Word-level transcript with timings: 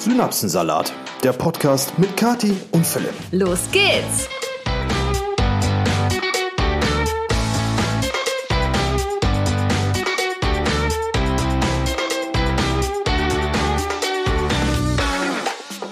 Synapsensalat, 0.00 0.94
der 1.22 1.34
Podcast 1.34 1.98
mit 1.98 2.16
Kati 2.16 2.56
und 2.70 2.86
Philipp. 2.86 3.12
Los 3.32 3.70
geht's! 3.70 4.30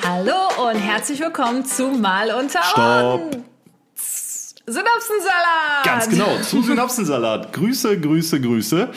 Hallo 0.03 0.71
und 0.71 0.77
herzlich 0.79 1.21
willkommen 1.21 1.67
zu 1.67 1.89
Mal 1.89 2.31
unter 2.31 2.63
Stopp. 2.63 3.35
uns. 3.35 4.55
Synapsensalat! 4.67 5.85
Ganz 5.85 6.09
genau, 6.09 6.39
zu 6.43 6.63
Synapsensalat. 6.63 7.53
Grüße, 7.53 8.01
Grüße, 8.01 8.41
Grüße. 8.41 8.89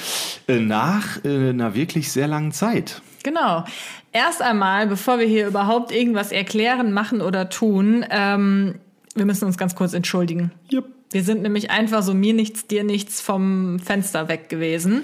Äh, 0.48 0.59
Nach 0.59 1.23
äh, 1.25 1.50
einer 1.50 1.73
wirklich 1.75 2.09
sehr 2.14 2.28
langen 2.30 2.54
Zeit. 2.54 3.02
Genau. 3.24 3.66
Erst 4.12 4.42
einmal, 4.42 4.88
bevor 4.88 5.20
wir 5.20 5.26
hier 5.26 5.48
überhaupt 5.48 5.92
irgendwas 5.92 6.32
erklären, 6.32 6.92
machen 6.92 7.21
oder 7.21 7.50
tun, 7.50 8.06
ähm, 8.10 8.75
wir 9.16 9.25
müssen 9.25 9.46
uns 9.46 9.57
ganz 9.57 9.75
kurz 9.75 9.93
entschuldigen. 9.93 10.52
Yep. 10.71 10.86
Wir 11.12 11.24
sind 11.24 11.42
nämlich 11.42 11.70
einfach 11.71 12.04
so 12.04 12.14
mir 12.14 12.34
nichts, 12.34 12.68
dir 12.68 12.86
nichts 12.86 13.20
vom 13.20 13.79
Fenster 13.79 14.29
weg 14.29 14.48
gewesen. 14.48 15.04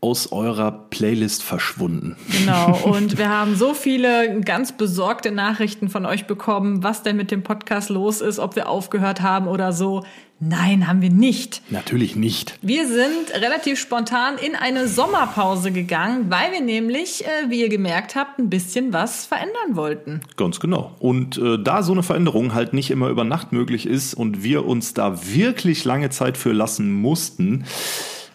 Aus 0.00 0.30
eurer 0.30 0.70
Playlist 0.90 1.42
verschwunden. 1.42 2.16
Genau. 2.30 2.76
Und 2.84 3.18
wir 3.18 3.28
haben 3.28 3.56
so 3.56 3.74
viele 3.74 4.40
ganz 4.40 4.72
besorgte 4.72 5.32
Nachrichten 5.32 5.88
von 5.88 6.06
euch 6.06 6.26
bekommen, 6.26 6.82
was 6.82 7.02
denn 7.02 7.16
mit 7.16 7.30
dem 7.30 7.42
Podcast 7.42 7.88
los 7.90 8.20
ist, 8.20 8.38
ob 8.38 8.56
wir 8.56 8.68
aufgehört 8.68 9.22
haben 9.22 9.48
oder 9.48 9.72
so. 9.72 10.04
Nein, 10.38 10.86
haben 10.86 11.00
wir 11.00 11.08
nicht. 11.08 11.62
Natürlich 11.70 12.14
nicht. 12.14 12.58
Wir 12.60 12.86
sind 12.86 13.32
relativ 13.34 13.80
spontan 13.80 14.36
in 14.36 14.54
eine 14.54 14.86
Sommerpause 14.86 15.72
gegangen, 15.72 16.26
weil 16.28 16.52
wir 16.52 16.60
nämlich, 16.60 17.24
äh, 17.24 17.48
wie 17.48 17.62
ihr 17.62 17.70
gemerkt 17.70 18.16
habt, 18.16 18.38
ein 18.38 18.50
bisschen 18.50 18.92
was 18.92 19.24
verändern 19.24 19.76
wollten. 19.76 20.20
Ganz 20.36 20.60
genau. 20.60 20.94
Und 20.98 21.38
äh, 21.38 21.58
da 21.58 21.82
so 21.82 21.92
eine 21.92 22.02
Veränderung 22.02 22.52
halt 22.52 22.74
nicht 22.74 22.90
immer 22.90 23.08
über 23.08 23.24
Nacht 23.24 23.52
möglich 23.52 23.86
ist 23.86 24.12
und 24.12 24.42
wir 24.42 24.66
uns 24.66 24.92
da 24.92 25.26
wirklich 25.26 25.86
lange 25.86 26.10
Zeit 26.10 26.36
für 26.36 26.52
lassen 26.52 26.92
mussten, 26.92 27.64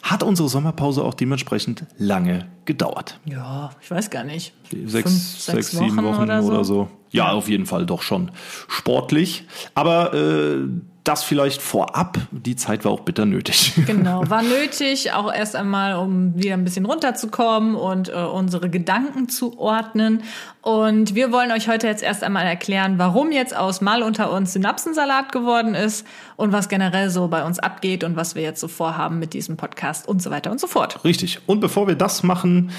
hat 0.02 0.24
unsere 0.24 0.50
Sommerpause 0.50 1.04
auch 1.04 1.14
dementsprechend 1.14 1.86
lange 1.98 2.48
gedauert. 2.66 3.20
Ja, 3.26 3.72
ich 3.82 3.92
weiß 3.92 4.10
gar 4.10 4.24
nicht. 4.24 4.54
Sechs, 4.86 5.10
Fünf, 5.10 5.40
sechs, 5.40 5.72
sieben 5.72 6.04
Wochen, 6.04 6.24
oder, 6.24 6.64
so. 6.64 6.90
Ja, 7.12 7.32
auf 7.32 7.50
jeden 7.50 7.66
Fall 7.66 7.86
doch 7.86 8.02
schon 8.02 8.32
sportlich. 8.68 9.46
Aber 9.76 10.14
äh, 10.14 10.68
das 11.04 11.24
vielleicht 11.24 11.62
vorab, 11.62 12.20
die 12.32 12.56
Zeit 12.56 12.86
war 12.86 12.92
auch 12.92 13.02
bitter 13.02 13.26
nötig. 13.26 13.74
Genau, 13.86 14.24
war 14.30 14.44
nötig, 14.44 15.12
auch 15.12 15.34
erst 15.34 15.56
einmal, 15.56 15.96
um 15.96 16.36
wieder 16.36 16.54
ein 16.54 16.64
bisschen 16.64 16.86
runterzukommen 16.86 17.76
und 17.76 18.10
äh, 18.10 18.14
unsere 18.14 18.70
Gedanken 18.70 19.28
zu 19.28 19.60
ordnen. 19.60 20.24
Und 20.62 21.16
wir 21.16 21.32
wollen 21.32 21.52
euch 21.52 21.68
heute 21.68 21.88
jetzt 21.88 22.04
erst 22.04 22.24
einmal 22.24 22.46
erklären, 22.46 23.00
warum 23.00 23.32
jetzt 23.32 23.56
aus 23.56 23.82
Mal 23.82 24.04
unter 24.04 24.32
uns 24.32 24.54
Synapsensalat 24.54 25.32
geworden 25.32 25.74
ist 25.74 26.06
und 26.42 26.52
was 26.52 26.70
generell 26.70 27.10
so 27.10 27.28
bei 27.28 27.46
uns 27.46 27.60
abgeht 27.60 28.04
und 28.04 28.16
was 28.16 28.34
wir 28.36 28.42
jetzt 28.42 28.60
so 28.60 28.68
vorhaben 28.68 29.20
mit 29.20 29.34
diesem 29.34 29.58
Podcast 29.58 30.08
und 30.08 30.22
so 30.22 30.32
weiter 30.32 30.52
und 30.52 30.60
so 30.60 30.68
fort. 30.68 31.04
Richtig. 31.06 31.40
Und 31.46 31.60
bevor 31.60 31.88
wir 31.88 31.96
das 31.96 32.24
machen, 32.24 32.72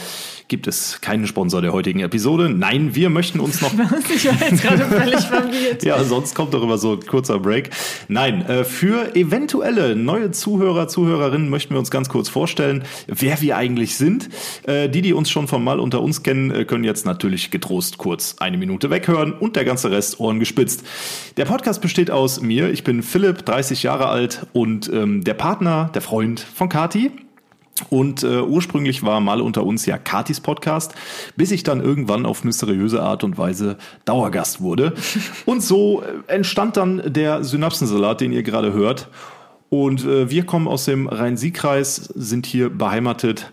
gibt 0.49 0.67
es 0.67 1.01
keinen 1.01 1.27
Sponsor 1.27 1.63
der 1.63 1.73
heutigen 1.73 2.01
Episode. 2.01 2.51
Nein, 2.51 2.95
wir 2.95 3.09
möchten 3.09 3.41
uns 3.41 3.63
noch. 3.63 3.73
ich 4.15 4.27
war 4.27 4.35
jetzt 4.51 4.63
gerade 4.63 4.85
völlig 4.85 5.21
verwirrt. 5.21 5.83
ja, 5.85 6.03
sonst 6.05 6.35
kommt 6.35 6.53
doch 6.53 6.63
immer 6.63 6.77
so 6.77 6.93
ein 6.93 7.07
kurzer 7.07 7.39
Break. 7.39 7.71
Nein, 8.09 8.45
äh, 8.47 8.65
für 8.65 9.15
eventuelle 9.15 9.97
neue 9.97 10.33
Zuhörer, 10.33 10.89
Zuhörerinnen 10.89 11.49
möchten 11.49 11.73
wir 11.75 11.79
uns 11.79 11.91
ganz 11.91 12.09
kurz 12.09 12.29
vorstellen, 12.29 12.85
wer 13.07 13.41
wir 13.41 13.57
eigentlich 13.57 13.97
sind. 13.97 14.29
Äh, 14.65 14.89
die, 14.89 15.03
die 15.03 15.13
uns 15.13 15.31
schon 15.31 15.49
von 15.49 15.63
Mal 15.63 15.81
unter 15.81 16.03
uns 16.03 16.23
kennen, 16.23 16.51
äh, 16.51 16.65
können 16.65 16.85
jetzt 16.85 17.07
natürlich 17.07 17.51
getrost 17.51 17.97
kurz 17.97 18.37
eine 18.39 18.59
Minute 18.59 18.91
weghören 18.91 19.33
und 19.33 19.57
der 19.57 19.65
ganze 19.65 19.91
Rest 19.91 20.21
Ohren 20.21 20.39
gespitzt. 20.39 20.85
Der 21.37 21.45
Podcast 21.45 21.81
besteht 21.81 22.11
aus 22.11 22.41
mir. 22.43 22.71
Ich 22.71 22.85
bin 22.85 23.03
Philipp, 23.03 23.47
30 23.53 23.83
Jahre 23.83 24.09
alt 24.09 24.47
und 24.55 24.91
ähm, 24.91 25.25
der 25.25 25.35
Partner, 25.35 25.91
der 25.93 26.01
Freund 26.01 26.41
von 26.41 26.71
Kati. 26.71 27.11
Und 27.91 28.23
äh, 28.23 28.41
ursprünglich 28.41 29.03
war 29.03 29.21
mal 29.21 29.43
unter 29.43 29.65
uns 29.65 29.85
ja 29.85 29.99
Katis 29.99 30.41
Podcast, 30.41 30.95
bis 31.37 31.51
ich 31.51 31.63
dann 31.63 31.83
irgendwann 31.83 32.25
auf 32.25 32.45
mysteriöse 32.45 33.03
Art 33.03 33.25
und 33.25 33.37
Weise 33.37 33.77
Dauergast 34.07 34.63
wurde. 34.63 34.95
Und 35.45 35.63
so 35.63 36.03
äh, 36.03 36.33
entstand 36.33 36.79
dann 36.79 37.03
der 37.13 37.45
Synapsensalat, 37.45 38.23
den 38.23 38.33
ihr 38.33 38.43
gerade 38.43 38.73
hört. 38.73 39.09
Und 39.69 40.05
äh, 40.05 40.31
wir 40.31 40.47
kommen 40.47 40.69
aus 40.69 40.87
dem 40.87 41.09
Rhein-Sieg-Kreis, 41.09 41.97
sind 41.97 42.47
hier 42.47 42.71
beheimatet. 42.71 43.51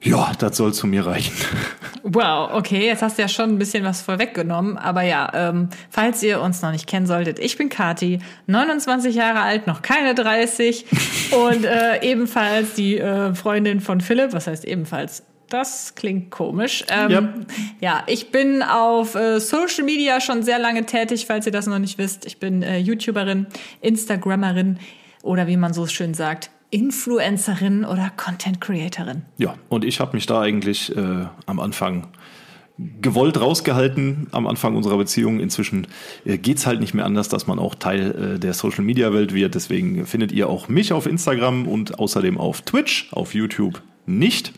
Ja, 0.00 0.32
das 0.38 0.56
soll 0.56 0.72
zu 0.72 0.86
mir 0.86 1.04
reichen. 1.04 1.34
Wow, 2.12 2.50
okay, 2.54 2.86
jetzt 2.86 3.02
hast 3.02 3.18
du 3.18 3.22
ja 3.22 3.28
schon 3.28 3.50
ein 3.50 3.58
bisschen 3.58 3.84
was 3.84 4.02
vorweggenommen, 4.02 4.76
aber 4.76 5.02
ja, 5.02 5.30
ähm, 5.32 5.68
falls 5.90 6.20
ihr 6.24 6.40
uns 6.40 6.60
noch 6.60 6.72
nicht 6.72 6.88
kennen 6.88 7.06
solltet, 7.06 7.38
ich 7.38 7.56
bin 7.56 7.68
Kati, 7.68 8.18
29 8.48 9.14
Jahre 9.14 9.42
alt, 9.42 9.68
noch 9.68 9.80
keine 9.80 10.16
30 10.16 10.86
und 11.30 11.64
äh, 11.64 12.02
ebenfalls 12.02 12.74
die 12.74 12.98
äh, 12.98 13.32
Freundin 13.36 13.80
von 13.80 14.00
Philipp, 14.00 14.32
was 14.32 14.48
heißt 14.48 14.64
ebenfalls? 14.64 15.22
Das 15.50 15.94
klingt 15.94 16.30
komisch. 16.30 16.84
Ähm, 16.88 17.10
Yep. 17.10 17.28
Ja, 17.80 18.02
ich 18.08 18.32
bin 18.32 18.64
auf 18.64 19.14
äh, 19.14 19.38
Social 19.38 19.84
Media 19.84 20.20
schon 20.20 20.42
sehr 20.42 20.58
lange 20.58 20.86
tätig, 20.86 21.26
falls 21.26 21.46
ihr 21.46 21.52
das 21.52 21.66
noch 21.66 21.78
nicht 21.78 21.98
wisst. 21.98 22.26
Ich 22.26 22.38
bin 22.38 22.62
äh, 22.62 22.78
YouTuberin, 22.78 23.46
Instagrammerin 23.82 24.80
oder 25.22 25.46
wie 25.46 25.56
man 25.56 25.72
so 25.72 25.86
schön 25.86 26.14
sagt, 26.14 26.50
Influencerin 26.70 27.84
oder 27.84 28.10
Content 28.16 28.60
Creatorin. 28.60 29.22
Ja, 29.38 29.54
und 29.68 29.84
ich 29.84 30.00
habe 30.00 30.16
mich 30.16 30.26
da 30.26 30.40
eigentlich 30.40 30.94
äh, 30.96 31.26
am 31.46 31.60
Anfang 31.60 32.08
gewollt 33.02 33.38
rausgehalten 33.38 34.28
am 34.32 34.46
Anfang 34.46 34.74
unserer 34.74 34.96
Beziehung. 34.96 35.40
Inzwischen 35.40 35.86
äh, 36.24 36.38
geht's 36.38 36.66
halt 36.66 36.80
nicht 36.80 36.94
mehr 36.94 37.04
anders, 37.04 37.28
dass 37.28 37.46
man 37.46 37.58
auch 37.58 37.74
Teil 37.74 38.34
äh, 38.36 38.38
der 38.38 38.54
Social 38.54 38.84
Media 38.84 39.12
Welt 39.12 39.34
wird. 39.34 39.54
Deswegen 39.54 40.06
findet 40.06 40.32
ihr 40.32 40.48
auch 40.48 40.68
mich 40.68 40.92
auf 40.92 41.06
Instagram 41.06 41.68
und 41.68 41.98
außerdem 41.98 42.38
auf 42.38 42.62
Twitch, 42.62 43.08
auf 43.12 43.34
YouTube 43.34 43.82
nicht. 44.06 44.52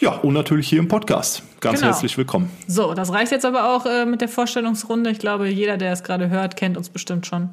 Ja, 0.00 0.12
und 0.12 0.34
natürlich 0.34 0.68
hier 0.68 0.78
im 0.78 0.86
Podcast. 0.86 1.42
Ganz 1.60 1.80
Genau. 1.80 1.90
herzlich 1.90 2.16
willkommen. 2.16 2.48
So, 2.68 2.94
das 2.94 3.12
reicht 3.12 3.32
jetzt 3.32 3.44
aber 3.44 3.74
auch 3.74 3.84
äh, 3.84 4.06
mit 4.06 4.20
der 4.20 4.28
Vorstellungsrunde. 4.28 5.10
Ich 5.10 5.18
glaube, 5.18 5.48
jeder, 5.48 5.76
der 5.76 5.92
es 5.92 6.04
gerade 6.04 6.30
hört, 6.30 6.54
kennt 6.56 6.76
uns 6.76 6.88
bestimmt 6.88 7.26
schon. 7.26 7.48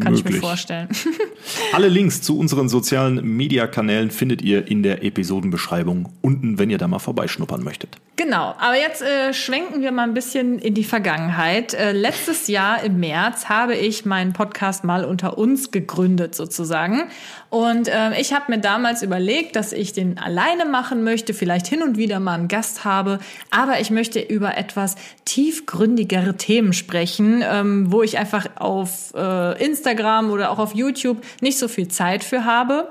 Kann 0.00 0.14
ich 0.14 0.24
mir 0.24 0.30
Möglich. 0.30 0.40
vorstellen. 0.40 0.88
Alle 1.72 1.88
Links 1.88 2.22
zu 2.22 2.38
unseren 2.38 2.68
sozialen 2.68 3.36
Media-Kanälen 3.36 4.10
findet 4.10 4.42
ihr 4.42 4.66
in 4.68 4.82
der 4.82 5.04
Episodenbeschreibung 5.04 6.08
unten, 6.20 6.58
wenn 6.58 6.70
ihr 6.70 6.78
da 6.78 6.88
mal 6.88 6.98
vorbeischnuppern 6.98 7.62
möchtet. 7.62 7.98
Genau, 8.16 8.54
aber 8.58 8.76
jetzt 8.76 9.02
äh, 9.02 9.32
schwenken 9.32 9.80
wir 9.80 9.90
mal 9.90 10.04
ein 10.04 10.14
bisschen 10.14 10.58
in 10.58 10.74
die 10.74 10.84
Vergangenheit. 10.84 11.74
Äh, 11.74 11.92
letztes 11.92 12.46
Jahr 12.46 12.84
im 12.84 13.00
März 13.00 13.48
habe 13.48 13.74
ich 13.74 14.04
meinen 14.04 14.32
Podcast 14.32 14.84
mal 14.84 15.04
unter 15.04 15.38
uns 15.38 15.70
gegründet 15.70 16.34
sozusagen. 16.34 17.04
Und 17.48 17.88
äh, 17.88 18.20
ich 18.20 18.32
habe 18.32 18.52
mir 18.52 18.58
damals 18.58 19.02
überlegt, 19.02 19.56
dass 19.56 19.72
ich 19.72 19.92
den 19.92 20.18
alleine 20.18 20.66
machen 20.66 21.04
möchte, 21.04 21.34
vielleicht 21.34 21.66
hin 21.66 21.82
und 21.82 21.96
wieder 21.96 22.20
mal 22.20 22.34
einen 22.34 22.48
Gast 22.48 22.84
habe, 22.84 23.18
aber 23.50 23.80
ich 23.80 23.90
möchte 23.90 24.20
über 24.20 24.56
etwas 24.56 24.96
tiefgründigere 25.24 26.36
Themen 26.36 26.72
sprechen, 26.72 27.42
ähm, 27.44 27.90
wo 27.90 28.02
ich 28.02 28.18
einfach 28.18 28.46
auf 28.56 29.12
äh, 29.14 29.61
Instagram 29.62 30.30
oder 30.30 30.50
auch 30.50 30.58
auf 30.58 30.74
YouTube 30.74 31.18
nicht 31.40 31.58
so 31.58 31.68
viel 31.68 31.88
Zeit 31.88 32.24
für 32.24 32.44
habe. 32.44 32.90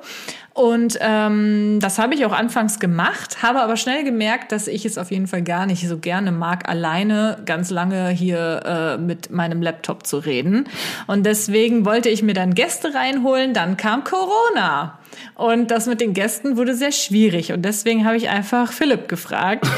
Und 0.54 0.98
ähm, 1.00 1.80
das 1.82 1.98
habe 1.98 2.14
ich 2.14 2.26
auch 2.26 2.34
anfangs 2.34 2.80
gemacht, 2.80 3.42
habe 3.42 3.62
aber 3.62 3.78
schnell 3.78 4.04
gemerkt, 4.04 4.52
dass 4.52 4.68
ich 4.68 4.86
es 4.86 4.98
auf 4.98 5.10
jeden 5.10 5.28
Fall 5.28 5.44
gar 5.44 5.66
nicht 5.66 5.88
so 5.88 5.98
gerne 5.98 6.34
mag, 6.34 6.68
alleine 6.68 7.42
ganz 7.46 7.70
lange 7.70 8.10
hier 8.10 8.62
äh, 8.66 8.98
mit 8.98 9.32
meinem 9.32 9.62
Laptop 9.62 10.06
zu 10.06 10.18
reden. 10.18 10.68
Und 11.08 11.26
deswegen 11.26 11.86
wollte 11.86 12.10
ich 12.10 12.22
mir 12.22 12.34
dann 12.34 12.54
Gäste 12.54 12.94
reinholen, 12.94 13.54
dann 13.54 13.78
kam 13.78 14.04
Corona. 14.04 15.00
Und 15.36 15.72
das 15.72 15.88
mit 15.88 16.02
den 16.02 16.14
Gästen 16.14 16.58
wurde 16.58 16.76
sehr 16.76 16.92
schwierig. 16.92 17.52
Und 17.52 17.64
deswegen 17.64 18.06
habe 18.06 18.18
ich 18.18 18.30
einfach 18.30 18.72
Philipp 18.72 19.08
gefragt. 19.08 19.68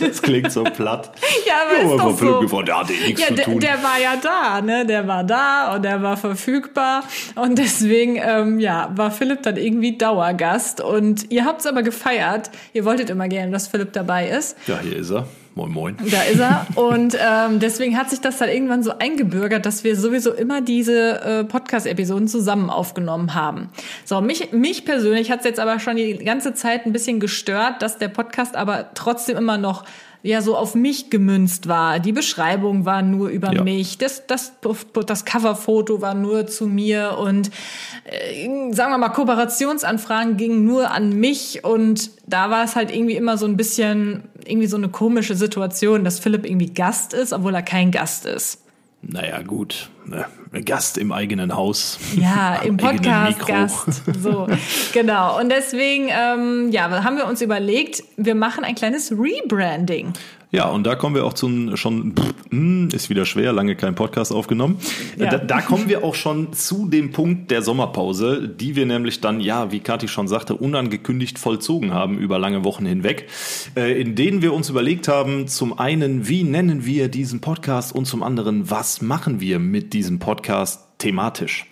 Das 0.00 0.20
klingt 0.22 0.50
so 0.52 0.64
platt. 0.64 1.12
Ja, 1.46 1.54
aber 1.68 1.76
ist 1.94 2.00
aber 2.00 2.10
doch 2.10 2.18
Philipp 2.18 2.34
so. 2.34 2.40
gefragt, 2.40 2.68
der 2.68 2.78
hatte 2.80 2.92
eh 2.92 3.06
nichts 3.06 3.20
Ja, 3.20 3.28
zu 3.28 3.42
tun. 3.42 3.60
der 3.60 3.82
war 3.82 3.98
ja 4.00 4.14
da, 4.20 4.60
ne? 4.60 4.86
Der 4.86 5.06
war 5.06 5.24
da 5.24 5.74
und 5.74 5.82
der 5.84 6.02
war 6.02 6.16
verfügbar. 6.16 7.04
Und 7.34 7.58
deswegen, 7.58 8.16
ähm, 8.16 8.58
ja, 8.58 8.90
war 8.96 9.10
Philipp 9.10 9.42
dann 9.42 9.56
irgendwie 9.56 9.96
Dauergast. 9.96 10.80
Und 10.80 11.30
ihr 11.30 11.44
habt's 11.44 11.66
aber 11.66 11.82
gefeiert. 11.82 12.50
Ihr 12.72 12.84
wolltet 12.84 13.10
immer 13.10 13.28
gerne, 13.28 13.52
dass 13.52 13.68
Philipp 13.68 13.92
dabei 13.92 14.28
ist. 14.28 14.56
ja, 14.66 14.78
hier 14.80 14.96
ist 14.96 15.10
er. 15.10 15.26
Moin, 15.56 15.70
moin. 15.70 15.96
Da 16.10 16.22
ist 16.22 16.40
er. 16.40 16.66
Und 16.74 17.16
ähm, 17.20 17.60
deswegen 17.60 17.96
hat 17.96 18.10
sich 18.10 18.20
das 18.20 18.38
dann 18.38 18.48
irgendwann 18.48 18.82
so 18.82 18.98
eingebürgert, 18.98 19.64
dass 19.64 19.84
wir 19.84 19.94
sowieso 19.94 20.32
immer 20.32 20.60
diese 20.60 21.20
äh, 21.20 21.44
Podcast-Episoden 21.44 22.26
zusammen 22.26 22.70
aufgenommen 22.70 23.34
haben. 23.34 23.70
So, 24.04 24.20
mich, 24.20 24.50
mich 24.50 24.84
persönlich 24.84 25.30
hat's 25.30 25.44
jetzt 25.44 25.60
aber 25.60 25.78
schon 25.78 25.94
die 25.94 26.18
ganze 26.18 26.54
Zeit 26.54 26.86
ein 26.86 26.92
bisschen 26.92 27.20
gestört, 27.20 27.82
dass 27.82 27.98
der 27.98 28.08
Podcast 28.08 28.56
aber 28.56 28.90
trotzdem 28.94 29.36
immer 29.36 29.56
noch 29.56 29.84
ja 30.24 30.40
so 30.40 30.56
auf 30.56 30.74
mich 30.74 31.10
gemünzt 31.10 31.68
war. 31.68 32.00
Die 32.00 32.12
Beschreibung 32.12 32.86
war 32.86 33.02
nur 33.02 33.28
über 33.28 33.52
Ja. 33.52 33.62
mich, 33.62 33.98
das, 33.98 34.26
das, 34.26 34.54
das 35.06 35.24
Coverfoto 35.26 36.00
war 36.00 36.14
nur 36.14 36.46
zu 36.46 36.66
mir 36.66 37.18
und 37.18 37.50
äh, 38.04 38.72
sagen 38.72 38.90
wir 38.90 38.98
mal, 38.98 39.10
Kooperationsanfragen 39.10 40.36
gingen 40.38 40.64
nur 40.64 40.90
an 40.90 41.10
mich 41.10 41.62
und 41.62 42.10
da 42.26 42.50
war 42.50 42.64
es 42.64 42.74
halt 42.74 42.90
irgendwie 42.90 43.16
immer 43.16 43.36
so 43.36 43.44
ein 43.44 43.58
bisschen, 43.58 44.24
irgendwie 44.46 44.66
so 44.66 44.78
eine 44.78 44.88
komische 44.88 45.34
Situation, 45.34 46.04
dass 46.04 46.18
Philipp 46.20 46.46
irgendwie 46.46 46.72
Gast 46.72 47.12
ist, 47.12 47.34
obwohl 47.34 47.54
er 47.54 47.62
kein 47.62 47.90
Gast 47.90 48.24
ist. 48.24 48.63
Naja, 49.08 49.42
gut. 49.42 49.90
Ne? 50.06 50.26
Gast 50.64 50.98
im 50.98 51.12
eigenen 51.12 51.54
Haus. 51.54 51.98
Ja, 52.16 52.56
im 52.56 52.78
eigenen 52.78 53.34
Podcast. 53.34 53.46
Gast. 53.46 54.02
So, 54.22 54.46
genau. 54.92 55.38
Und 55.40 55.50
deswegen, 55.50 56.08
ähm, 56.10 56.70
ja, 56.70 57.04
haben 57.04 57.16
wir 57.16 57.26
uns 57.26 57.42
überlegt, 57.42 58.02
wir 58.16 58.34
machen 58.34 58.64
ein 58.64 58.74
kleines 58.74 59.12
Rebranding. 59.12 60.12
Ja, 60.54 60.68
und 60.68 60.86
da 60.86 60.94
kommen 60.94 61.16
wir 61.16 61.24
auch 61.24 61.32
zu 61.32 61.76
schon, 61.76 62.14
hm, 62.50 62.88
ist 62.92 63.10
wieder 63.10 63.26
schwer, 63.26 63.52
lange 63.52 63.74
kein 63.74 63.96
Podcast 63.96 64.32
aufgenommen. 64.32 64.78
Ja. 65.18 65.30
Da, 65.30 65.38
da 65.38 65.60
kommen 65.60 65.88
wir 65.88 66.04
auch 66.04 66.14
schon 66.14 66.52
zu 66.52 66.88
dem 66.88 67.10
Punkt 67.10 67.50
der 67.50 67.60
Sommerpause, 67.60 68.48
die 68.48 68.76
wir 68.76 68.86
nämlich 68.86 69.20
dann, 69.20 69.40
ja, 69.40 69.72
wie 69.72 69.80
Kathi 69.80 70.06
schon 70.06 70.28
sagte, 70.28 70.54
unangekündigt 70.54 71.40
vollzogen 71.40 71.92
haben 71.92 72.18
über 72.18 72.38
lange 72.38 72.62
Wochen 72.62 72.86
hinweg, 72.86 73.26
äh, 73.76 74.00
in 74.00 74.14
denen 74.14 74.42
wir 74.42 74.52
uns 74.52 74.70
überlegt 74.70 75.08
haben, 75.08 75.48
zum 75.48 75.76
einen, 75.76 76.28
wie 76.28 76.44
nennen 76.44 76.86
wir 76.86 77.08
diesen 77.08 77.40
Podcast 77.40 77.92
und 77.92 78.04
zum 78.04 78.22
anderen, 78.22 78.70
was 78.70 79.02
machen 79.02 79.40
wir 79.40 79.58
mit 79.58 79.92
diesem 79.92 80.20
Podcast 80.20 80.86
thematisch. 80.98 81.66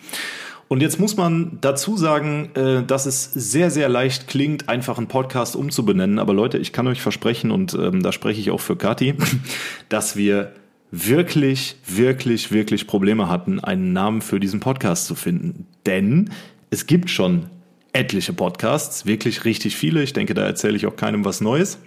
Und 0.73 0.81
jetzt 0.81 0.99
muss 0.99 1.19
man 1.19 1.59
dazu 1.61 1.99
sagen, 1.99 2.49
äh, 2.55 2.83
dass 2.83 3.05
es 3.05 3.25
sehr, 3.25 3.71
sehr 3.71 3.91
leicht 3.91 4.27
klingt, 4.27 4.71
einfach 4.71 4.97
einen 4.97 5.07
Podcast 5.07 5.55
umzubenennen. 5.55 6.19
Aber 6.19 6.33
Leute, 6.33 6.57
ich 6.57 6.73
kann 6.73 6.87
euch 6.87 7.03
versprechen, 7.03 7.51
und 7.51 7.75
ähm, 7.75 8.03
da 8.03 8.11
spreche 8.11 8.41
ich 8.41 8.51
auch 8.51 8.61
für 8.63 8.75
Kathi, 8.75 9.15
dass 9.91 10.17
wir 10.17 10.53
wirklich, 10.91 11.77
wirklich, 11.87 12.53
wirklich 12.53 12.87
Probleme 12.87 13.29
hatten, 13.29 13.61
einen 13.61 13.93
Namen 13.93 14.23
für 14.23 14.41
diesen 14.41 14.61
Podcast 14.61 15.05
zu 15.05 15.15
finden. 15.15 15.67
Denn 15.85 16.31
es 16.71 16.87
gibt 16.87 17.11
schon 17.11 17.51
etliche 17.93 18.33
Podcasts, 18.33 19.05
wirklich 19.05 19.45
richtig 19.45 19.77
viele. 19.77 20.03
Ich 20.03 20.15
denke, 20.15 20.33
da 20.33 20.47
erzähle 20.47 20.77
ich 20.77 20.87
auch 20.87 20.97
keinem 20.97 21.27
was 21.27 21.43
Neues. 21.43 21.81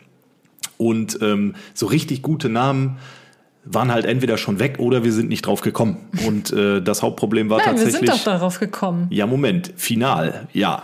Und 0.78 1.18
ähm, 1.24 1.56
so 1.74 1.88
richtig 1.88 2.22
gute 2.22 2.50
Namen 2.50 2.98
waren 3.66 3.92
halt 3.92 4.06
entweder 4.06 4.38
schon 4.38 4.60
weg 4.60 4.76
oder 4.80 5.04
wir 5.04 5.12
sind 5.12 5.28
nicht 5.28 5.46
drauf 5.46 5.62
gekommen. 5.62 5.98
Und 6.26 6.54
äh, 6.54 6.82
das 6.82 7.02
Hauptproblem 7.02 7.50
war 7.50 7.58
Nein, 7.58 7.76
wir 7.76 7.84
tatsächlich. 7.84 8.10
sind 8.12 8.20
doch 8.20 8.24
darauf 8.24 8.60
gekommen. 8.60 9.08
Ja, 9.10 9.26
Moment, 9.26 9.74
final, 9.76 10.48
ja. 10.54 10.84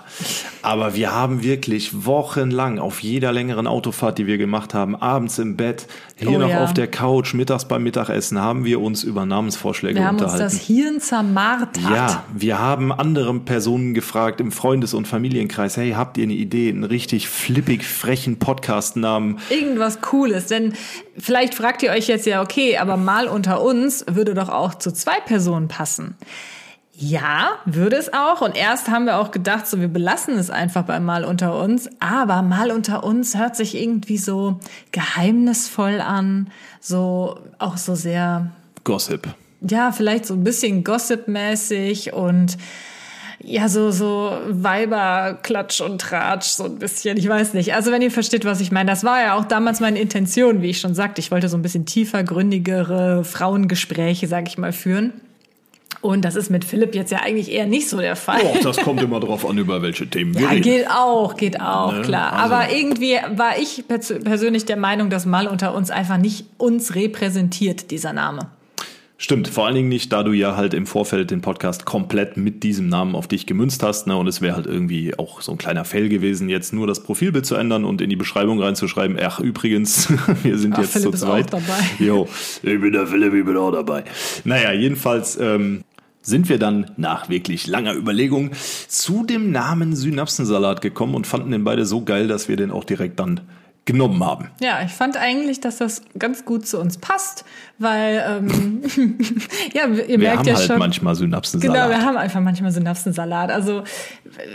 Aber 0.64 0.96
wir 0.96 1.14
haben 1.14 1.44
wirklich 1.44 2.06
wochenlang 2.06 2.80
auf 2.80 3.02
jeder 3.02 3.32
längeren 3.32 3.68
Autofahrt, 3.68 4.18
die 4.18 4.26
wir 4.28 4.38
gemacht 4.38 4.74
haben, 4.74 4.96
abends 4.96 5.38
im 5.40 5.58
Bett, 5.58 5.88
hier 6.22 6.38
Oh 6.38 6.40
noch 6.40 6.50
ja. 6.50 6.64
auf 6.64 6.74
der 6.74 6.88
Couch, 6.88 7.34
mittags 7.34 7.66
beim 7.66 7.84
Mittagessen, 7.84 8.40
haben 8.40 8.64
wir 8.66 8.80
uns 8.82 9.04
über 9.04 9.26
Namensvorschläge 9.26 10.00
Wir 10.00 10.06
haben 10.06 10.16
uns 10.16 10.32
unterhalten. 10.32 10.56
das 10.56 10.66
Hirn 10.66 11.00
zermarrt. 11.02 11.78
Ja, 11.78 12.24
wir 12.34 12.60
haben 12.60 12.92
andere 12.92 13.34
Personen 13.40 13.94
gefragt 13.94 14.40
im 14.40 14.52
Freundes- 14.52 14.94
und 14.94 15.08
Familienkreis, 15.08 15.78
hey, 15.78 15.92
habt 15.92 16.18
ihr 16.18 16.24
eine 16.24 16.34
Idee, 16.34 16.70
einen 16.70 16.84
richtig 16.84 17.28
flippig 17.28 17.84
frechen 17.86 18.40
Podcast-Namen? 18.40 19.40
Irgendwas 19.50 20.02
Cooles, 20.02 20.48
denn 20.48 20.74
vielleicht 21.18 21.56
fragt 21.56 21.84
ihr 21.84 21.92
euch 21.92 22.08
jetzt 22.08 22.26
ja, 22.26 22.42
okay, 22.42 22.78
aber 22.78 22.98
mal 22.98 23.28
unter 23.28 23.62
uns 23.62 24.06
würde 24.10 24.34
doch 24.34 24.50
auch 24.50 24.76
zu 24.76 24.92
zwei 24.94 25.20
Personen 25.26 25.68
passen. 25.68 26.16
Ja, 27.02 27.54
würde 27.66 27.96
es 27.96 28.14
auch. 28.14 28.42
Und 28.42 28.56
erst 28.56 28.90
haben 28.90 29.06
wir 29.06 29.18
auch 29.18 29.32
gedacht, 29.32 29.66
so 29.66 29.80
wir 29.80 29.88
belassen 29.88 30.38
es 30.38 30.52
einfach 30.52 30.84
bei 30.84 31.00
Mal 31.00 31.26
unter 31.26 31.60
uns. 31.60 31.90
Aber 32.00 32.44
Mal 32.44 32.70
unter 32.70 33.04
uns 33.04 33.36
hört 33.36 33.56
sich 33.56 33.76
irgendwie 33.76 34.20
so 34.20 34.60
geheimnisvoll 34.92 36.00
an, 36.00 36.52
so 36.80 37.40
auch 37.58 37.78
so 37.78 37.96
sehr 37.96 38.52
Gossip. 38.84 39.28
ja, 39.68 39.92
vielleicht 39.92 40.28
so 40.28 40.36
ein 40.36 40.44
bisschen 40.44 40.84
Gossip-mäßig 40.84 42.14
und 42.14 42.58
ja, 43.44 43.68
so, 43.68 43.90
so 43.90 44.38
Weiberklatsch 44.48 45.82
und 45.82 46.00
Tratsch, 46.00 46.50
so 46.50 46.66
ein 46.66 46.78
bisschen, 46.78 47.18
ich 47.18 47.28
weiß 47.28 47.56
nicht. 47.56 47.74
Also 47.74 47.92
wenn 47.92 48.04
ihr 48.04 48.12
versteht, 48.12 48.46
was 48.46 48.62
ich 48.62 48.72
meine, 48.72 48.92
das 48.92 49.04
war 49.04 49.20
ja 49.24 49.34
auch 49.34 49.46
damals 49.46 49.80
meine 49.80 50.00
Intention, 50.00 50.62
wie 50.62 50.70
ich 50.70 50.80
schon 50.80 50.94
sagte. 50.94 51.20
Ich 51.20 51.32
wollte 51.32 51.50
so 51.50 51.58
ein 51.58 51.64
bisschen 51.64 51.88
tiefer, 51.88 52.24
gründigere 52.24 53.24
Frauengespräche, 53.24 54.28
sag 54.28 54.48
ich 54.48 54.60
mal, 54.60 54.72
führen. 54.72 55.14
Und 56.02 56.26
das 56.26 56.36
ist 56.36 56.50
mit 56.50 56.66
Philipp 56.66 56.96
jetzt 56.96 57.12
ja 57.12 57.20
eigentlich 57.20 57.52
eher 57.52 57.68
nicht 57.68 57.88
so 57.88 58.00
der 58.00 58.16
Fall. 58.16 58.42
Oh, 58.44 58.58
das 58.64 58.78
kommt 58.78 59.02
immer 59.04 59.20
drauf 59.20 59.48
an, 59.48 59.58
über 59.60 59.84
welche 59.84 60.08
Themen 60.10 60.34
wir 60.34 60.42
Ja, 60.42 60.50
reden. 60.50 60.64
geht 60.64 60.90
auch, 60.90 61.36
geht 61.38 61.62
auch, 61.62 61.94
Ne? 61.94 62.02
klar. 62.02 62.34
Also- 62.34 62.56
Aber 62.56 62.74
irgendwie 62.74 63.18
war 63.36 63.60
ich 63.60 63.84
pers- 63.88 64.20
persönlich 64.24 64.66
der 64.66 64.78
Meinung, 64.78 65.12
dass 65.12 65.28
mal 65.28 65.46
unter 65.48 65.76
uns 65.76 65.92
einfach 65.92 66.18
nicht 66.18 66.46
uns 66.58 66.96
repräsentiert, 66.96 67.92
dieser 67.92 68.14
Name. 68.14 68.50
Stimmt, 69.20 69.48
vor 69.50 69.68
allen 69.68 69.76
Dingen 69.76 69.90
nicht, 69.90 70.12
da 70.12 70.24
du 70.24 70.32
ja 70.32 70.56
halt 70.56 70.74
im 70.74 70.88
Vorfeld 70.88 71.30
den 71.30 71.42
Podcast 71.42 71.86
komplett 71.86 72.38
mit 72.38 72.64
diesem 72.64 72.90
Namen 72.90 73.14
auf 73.14 73.28
dich 73.28 73.46
gemünzt 73.46 73.84
hast, 73.84 74.08
ne? 74.08 74.18
Und 74.18 74.26
es 74.26 74.42
wäre 74.42 74.56
halt 74.56 74.66
irgendwie 74.66 75.14
auch 75.20 75.42
so 75.42 75.52
ein 75.52 75.60
kleiner 75.60 75.86
Fail 75.86 76.10
gewesen, 76.10 76.50
jetzt 76.50 76.74
nur 76.74 76.88
das 76.88 77.04
Profilbild 77.04 77.46
zu 77.46 77.54
ändern 77.54 77.86
und 77.86 78.02
in 78.02 78.10
die 78.10 78.16
Beschreibung 78.16 78.60
reinzuschreiben, 78.60 79.20
ach 79.22 79.40
übrigens, 79.40 80.08
wir 80.42 80.58
sind 80.58 80.74
Ach, 80.74 80.80
jetzt 80.80 80.94
Philipp 80.94 81.12
zu 81.12 81.18
zweit. 81.28 81.46
auch 81.54 81.60
dabei. 81.60 81.84
Jo, 82.00 82.28
ich 82.64 82.82
bin 82.82 82.92
der 82.94 83.06
Philipp, 83.06 83.36
ich 83.36 83.46
bin 83.46 83.58
auch 83.58 83.70
dabei. 83.70 84.06
Naja, 84.44 84.72
jedenfalls 84.72 85.38
ähm, 85.40 85.84
sind 86.22 86.50
wir 86.50 86.60
dann 86.60 86.92
nach 86.98 87.30
wirklich 87.30 87.68
langer 87.68 87.94
Überlegung 87.94 88.52
zu 88.88 89.26
dem 89.26 89.52
Namen 89.52 89.96
Synapsensalat 89.96 90.82
gekommen 90.82 91.16
und 91.16 91.28
fanden 91.28 91.52
den 91.52 91.64
beide 91.64 91.86
so 91.86 92.04
geil, 92.04 92.28
dass 92.28 92.48
wir 92.48 92.58
den 92.58 92.72
auch 92.72 92.84
direkt 92.84 93.20
dann 93.20 93.42
genommen 93.86 94.24
haben. 94.24 94.50
Ja, 94.62 94.84
ich 94.86 94.92
fand 94.92 95.18
eigentlich, 95.18 95.60
dass 95.60 95.78
das 95.78 96.04
ganz 96.18 96.46
gut 96.46 96.68
zu 96.68 96.80
uns 96.80 97.00
passt, 97.00 97.46
weil 97.80 98.24
ähm, 98.28 98.82
ja, 99.74 99.88
ihr 99.88 100.08
Wir 100.08 100.18
merkt 100.20 100.40
haben 100.40 100.48
ja 100.48 100.56
halt 100.56 100.68
schon. 100.68 100.78
manchmal 100.78 101.16
Synapsensalat. 101.16 101.76
Genau, 101.76 101.90
wir 101.90 102.06
haben 102.06 102.16
einfach 102.16 102.42
manchmal 102.42 102.72
Synapsensalat. 102.72 103.50
Also 103.50 103.84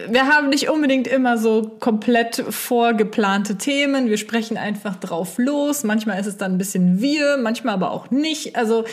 wir 0.09 0.29
haben 0.29 0.49
nicht 0.49 0.71
unbedingt 0.71 1.09
immer 1.09 1.39
so 1.39 1.77
komplett 1.81 2.45
vorgeplante 2.49 3.59
Themen. 3.59 4.09
Wir 4.09 4.17
sprechen 4.17 4.57
einfach 4.57 4.95
drauf 4.97 5.39
los. 5.39 5.83
Manchmal 5.83 6.21
ist 6.21 6.27
es 6.27 6.37
dann 6.37 6.53
ein 6.53 6.59
bisschen 6.59 7.01
wir, 7.01 7.37
manchmal 7.37 7.75
aber 7.75 7.91
auch 7.91 8.13
nicht. 8.13 8.55
Also 8.55 8.85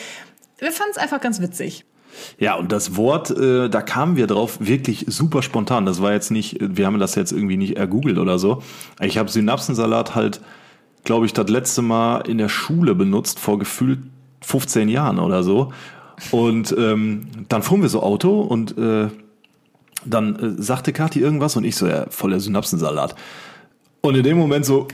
wir 0.58 0.72
fanden 0.72 0.94
es 0.96 0.98
einfach 0.98 1.22
ganz 1.22 1.42
witzig. 1.42 1.86
Ja, 2.40 2.56
und 2.56 2.72
das 2.72 2.96
Wort, 2.96 3.32
äh, 3.32 3.70
da 3.70 3.82
kamen 3.82 4.16
wir 4.16 4.28
drauf 4.28 4.58
wirklich 4.60 5.06
super 5.08 5.42
spontan. 5.42 5.86
Das 5.86 6.02
war 6.02 6.14
jetzt 6.14 6.32
nicht, 6.32 6.58
wir 6.60 6.86
haben 6.86 7.00
das 7.00 7.16
jetzt 7.16 7.32
irgendwie 7.32 7.58
nicht 7.58 7.78
ergoogelt 7.78 8.18
oder 8.18 8.40
so. 8.40 8.62
Ich 9.02 9.18
habe 9.18 9.30
Synapsensalat 9.30 10.16
halt, 10.16 10.42
glaube 11.04 11.26
ich, 11.26 11.34
das 11.34 11.50
letzte 11.50 11.82
Mal 11.82 12.22
in 12.22 12.38
der 12.38 12.50
Schule 12.50 12.96
benutzt, 12.96 13.40
vor 13.40 13.60
gefühlt 13.60 14.00
15 14.42 14.90
Jahren 14.90 15.20
oder 15.20 15.44
so. 15.44 15.72
Und 16.32 16.76
ähm, 16.78 17.28
dann 17.50 17.64
fuhren 17.64 17.82
wir 17.82 17.90
so 17.90 18.02
Auto 18.04 18.42
und 18.42 18.78
äh, 18.78 19.08
dann 20.06 20.36
äh, 20.36 20.62
sagte 20.62 20.94
Kathi 20.94 21.20
irgendwas 21.20 21.56
und 21.56 21.64
ich 21.64 21.76
so, 21.76 21.88
ja, 21.88 22.06
voller 22.10 22.40
Synapsensalat. 22.40 23.16
Und 24.02 24.16
in 24.16 24.24
dem 24.24 24.38
Moment 24.38 24.66
so, 24.66 24.88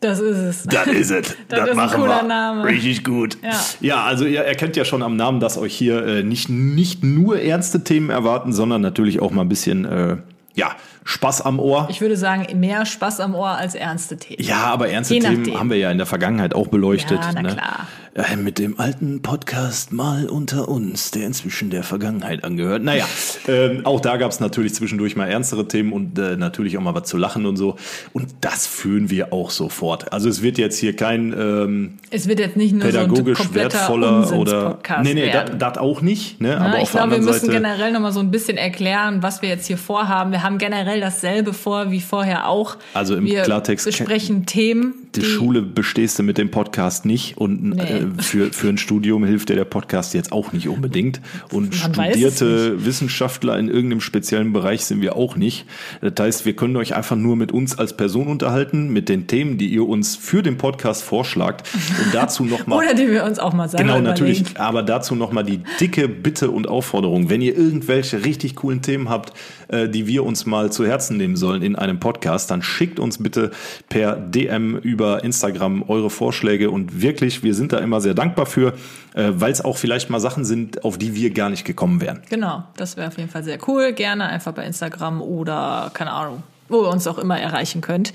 Das 0.00 0.18
ist 0.18 0.36
es. 0.36 0.62
das 0.64 0.86
ist 0.86 1.10
es. 1.10 1.36
Das 1.48 1.68
ist 1.68 1.78
ein 1.78 1.90
cooler 1.90 2.22
Name. 2.22 2.64
Richtig 2.64 3.04
gut. 3.04 3.36
Ja. 3.42 3.60
ja, 3.80 4.04
also 4.04 4.24
ihr 4.24 4.40
erkennt 4.40 4.76
ja 4.76 4.84
schon 4.84 5.02
am 5.02 5.16
Namen, 5.16 5.40
dass 5.40 5.58
euch 5.58 5.74
hier 5.74 6.04
äh, 6.06 6.22
nicht, 6.22 6.48
nicht 6.48 7.04
nur 7.04 7.38
ernste 7.40 7.84
Themen 7.84 8.08
erwarten, 8.08 8.52
sondern 8.52 8.80
natürlich 8.80 9.20
auch 9.20 9.30
mal 9.30 9.42
ein 9.42 9.48
bisschen 9.48 9.84
äh, 9.84 10.16
ja, 10.54 10.74
Spaß 11.04 11.42
am 11.42 11.58
Ohr. 11.58 11.88
Ich 11.90 12.00
würde 12.00 12.16
sagen, 12.16 12.58
mehr 12.58 12.86
Spaß 12.86 13.20
am 13.20 13.34
Ohr 13.34 13.50
als 13.50 13.74
ernste 13.74 14.16
Themen. 14.16 14.42
ja, 14.42 14.64
aber 14.64 14.88
ernste 14.88 15.14
Je 15.14 15.20
Themen 15.20 15.42
nachdem. 15.42 15.60
haben 15.60 15.70
wir 15.70 15.78
ja 15.78 15.90
in 15.90 15.98
der 15.98 16.06
Vergangenheit 16.06 16.54
auch 16.54 16.68
beleuchtet. 16.68 17.20
Ja, 17.20 17.32
na 17.34 17.42
ne? 17.42 17.54
klar. 17.54 17.86
Äh, 18.12 18.34
mit 18.34 18.58
dem 18.58 18.80
alten 18.80 19.22
Podcast 19.22 19.92
mal 19.92 20.28
unter 20.28 20.68
uns, 20.68 21.12
der 21.12 21.26
inzwischen 21.26 21.70
der 21.70 21.84
Vergangenheit 21.84 22.42
angehört. 22.42 22.82
Naja, 22.82 23.06
ähm, 23.46 23.86
auch 23.86 24.00
da 24.00 24.16
gab 24.16 24.32
es 24.32 24.40
natürlich 24.40 24.74
zwischendurch 24.74 25.14
mal 25.14 25.26
ernstere 25.26 25.68
Themen 25.68 25.92
und 25.92 26.18
äh, 26.18 26.36
natürlich 26.36 26.76
auch 26.76 26.82
mal 26.82 26.92
was 26.92 27.04
zu 27.04 27.16
lachen 27.16 27.46
und 27.46 27.56
so. 27.56 27.76
Und 28.12 28.34
das 28.40 28.66
führen 28.66 29.10
wir 29.10 29.32
auch 29.32 29.50
sofort. 29.50 30.12
Also 30.12 30.28
es 30.28 30.42
wird 30.42 30.58
jetzt 30.58 30.76
hier 30.78 30.96
kein 30.96 31.32
ähm, 31.38 31.98
Es 32.10 32.26
wird 32.26 32.40
jetzt 32.40 32.56
nicht 32.56 32.72
nur 32.72 32.82
pädagogisch 32.82 33.38
so 33.38 33.44
ein 33.44 33.54
wertvoller 33.54 34.32
oder 34.32 34.80
nee 35.04 35.14
nee 35.14 35.32
das 35.56 35.78
auch 35.78 36.02
nicht 36.02 36.40
ne 36.40 36.60
aber 36.60 36.66
Ja, 36.66 36.74
auf 36.74 36.82
ich 36.82 36.90
glaube, 36.90 37.12
wir 37.12 37.18
müssen 37.18 37.46
Seite 37.46 37.52
generell 37.52 37.92
noch 37.92 38.00
mal 38.00 38.12
so 38.12 38.18
ein 38.18 38.32
bisschen 38.32 38.56
erklären, 38.56 39.22
was 39.22 39.40
wir 39.40 39.48
jetzt 39.48 39.68
hier 39.68 39.78
vorhaben. 39.78 40.32
Wir 40.32 40.42
haben 40.42 40.58
generell 40.58 40.89
dasselbe 40.98 41.52
vor 41.52 41.90
wie 41.90 42.00
vorher 42.00 42.48
auch. 42.48 42.76
Also 42.94 43.14
im 43.14 43.26
wir 43.26 43.44
Klartext- 43.44 43.84
besprechen 43.84 44.46
Themen. 44.46 44.94
Die 45.16 45.22
Schule 45.22 45.62
bestehst 45.62 46.18
du 46.18 46.22
mit 46.22 46.38
dem 46.38 46.50
Podcast 46.50 47.04
nicht 47.04 47.36
und 47.38 47.62
Nee. 47.74 47.82
äh, 47.82 48.06
für 48.22 48.52
für 48.52 48.68
ein 48.68 48.78
Studium 48.78 49.24
hilft 49.24 49.48
dir 49.48 49.56
der 49.56 49.64
Podcast 49.64 50.14
jetzt 50.14 50.30
auch 50.32 50.52
nicht 50.52 50.68
unbedingt 50.68 51.20
und 51.52 51.70
Man 51.80 51.94
studierte 51.94 52.84
Wissenschaftler 52.84 53.58
in 53.58 53.68
irgendeinem 53.68 54.00
speziellen 54.00 54.52
Bereich 54.52 54.84
sind 54.84 55.00
wir 55.02 55.16
auch 55.16 55.36
nicht 55.36 55.66
das 56.00 56.12
heißt 56.18 56.46
wir 56.46 56.54
können 56.54 56.76
euch 56.76 56.94
einfach 56.94 57.16
nur 57.16 57.36
mit 57.36 57.52
uns 57.52 57.78
als 57.78 57.96
Person 57.96 58.28
unterhalten 58.28 58.90
mit 58.92 59.08
den 59.08 59.26
Themen 59.26 59.58
die 59.58 59.66
ihr 59.68 59.88
uns 59.88 60.16
für 60.16 60.42
den 60.42 60.56
Podcast 60.58 61.02
vorschlagt 61.02 61.68
und 62.04 62.14
dazu 62.14 62.44
noch 62.44 62.66
mal 62.66 62.76
Oder 62.84 62.94
die 62.94 63.08
wir 63.10 63.24
uns 63.24 63.38
auch 63.38 63.52
mal 63.52 63.68
selber 63.68 63.84
Genau, 63.84 63.98
überlegen. 63.98 64.08
natürlich. 64.44 64.60
Aber 64.60 64.82
dazu 64.82 65.14
nochmal 65.14 65.44
die 65.44 65.60
dicke 65.80 66.08
Bitte 66.08 66.50
und 66.50 66.68
Aufforderung. 66.68 67.30
Wenn 67.30 67.40
ihr 67.40 67.56
irgendwelche 67.56 68.24
richtig 68.24 68.56
coolen 68.56 68.82
Themen 68.82 69.08
habt, 69.08 69.32
äh, 69.68 69.88
die 69.88 70.06
wir 70.06 70.24
uns 70.24 70.46
mal 70.46 70.70
zu 70.72 70.86
Herzen 70.86 71.16
nehmen 71.16 71.36
sollen 71.36 71.62
in 71.62 71.76
einem 71.76 71.98
Podcast, 72.00 72.50
dann 72.50 72.62
schickt 72.62 72.98
uns 73.00 73.18
bitte 73.18 73.50
per 73.88 74.16
DM 74.16 74.76
über 74.76 74.99
über 75.00 75.24
Instagram 75.24 75.82
eure 75.88 76.10
Vorschläge 76.10 76.70
und 76.70 77.00
wirklich, 77.00 77.42
wir 77.42 77.54
sind 77.54 77.72
da 77.72 77.78
immer 77.78 78.02
sehr 78.02 78.12
dankbar 78.12 78.44
für, 78.44 78.74
äh, 79.14 79.30
weil 79.32 79.50
es 79.50 79.64
auch 79.64 79.78
vielleicht 79.78 80.10
mal 80.10 80.20
Sachen 80.20 80.44
sind, 80.44 80.84
auf 80.84 80.98
die 80.98 81.14
wir 81.14 81.30
gar 81.30 81.48
nicht 81.48 81.64
gekommen 81.64 82.02
wären. 82.02 82.20
Genau, 82.28 82.64
das 82.76 82.98
wäre 82.98 83.08
auf 83.08 83.16
jeden 83.16 83.30
Fall 83.30 83.42
sehr 83.42 83.58
cool. 83.66 83.94
Gerne 83.94 84.26
einfach 84.28 84.52
bei 84.52 84.66
Instagram 84.66 85.22
oder 85.22 85.90
keine 85.94 86.12
Ahnung, 86.12 86.42
wo 86.70 86.82
ihr 86.82 86.88
uns 86.88 87.06
auch 87.06 87.18
immer 87.18 87.38
erreichen 87.38 87.80
könnt. 87.80 88.12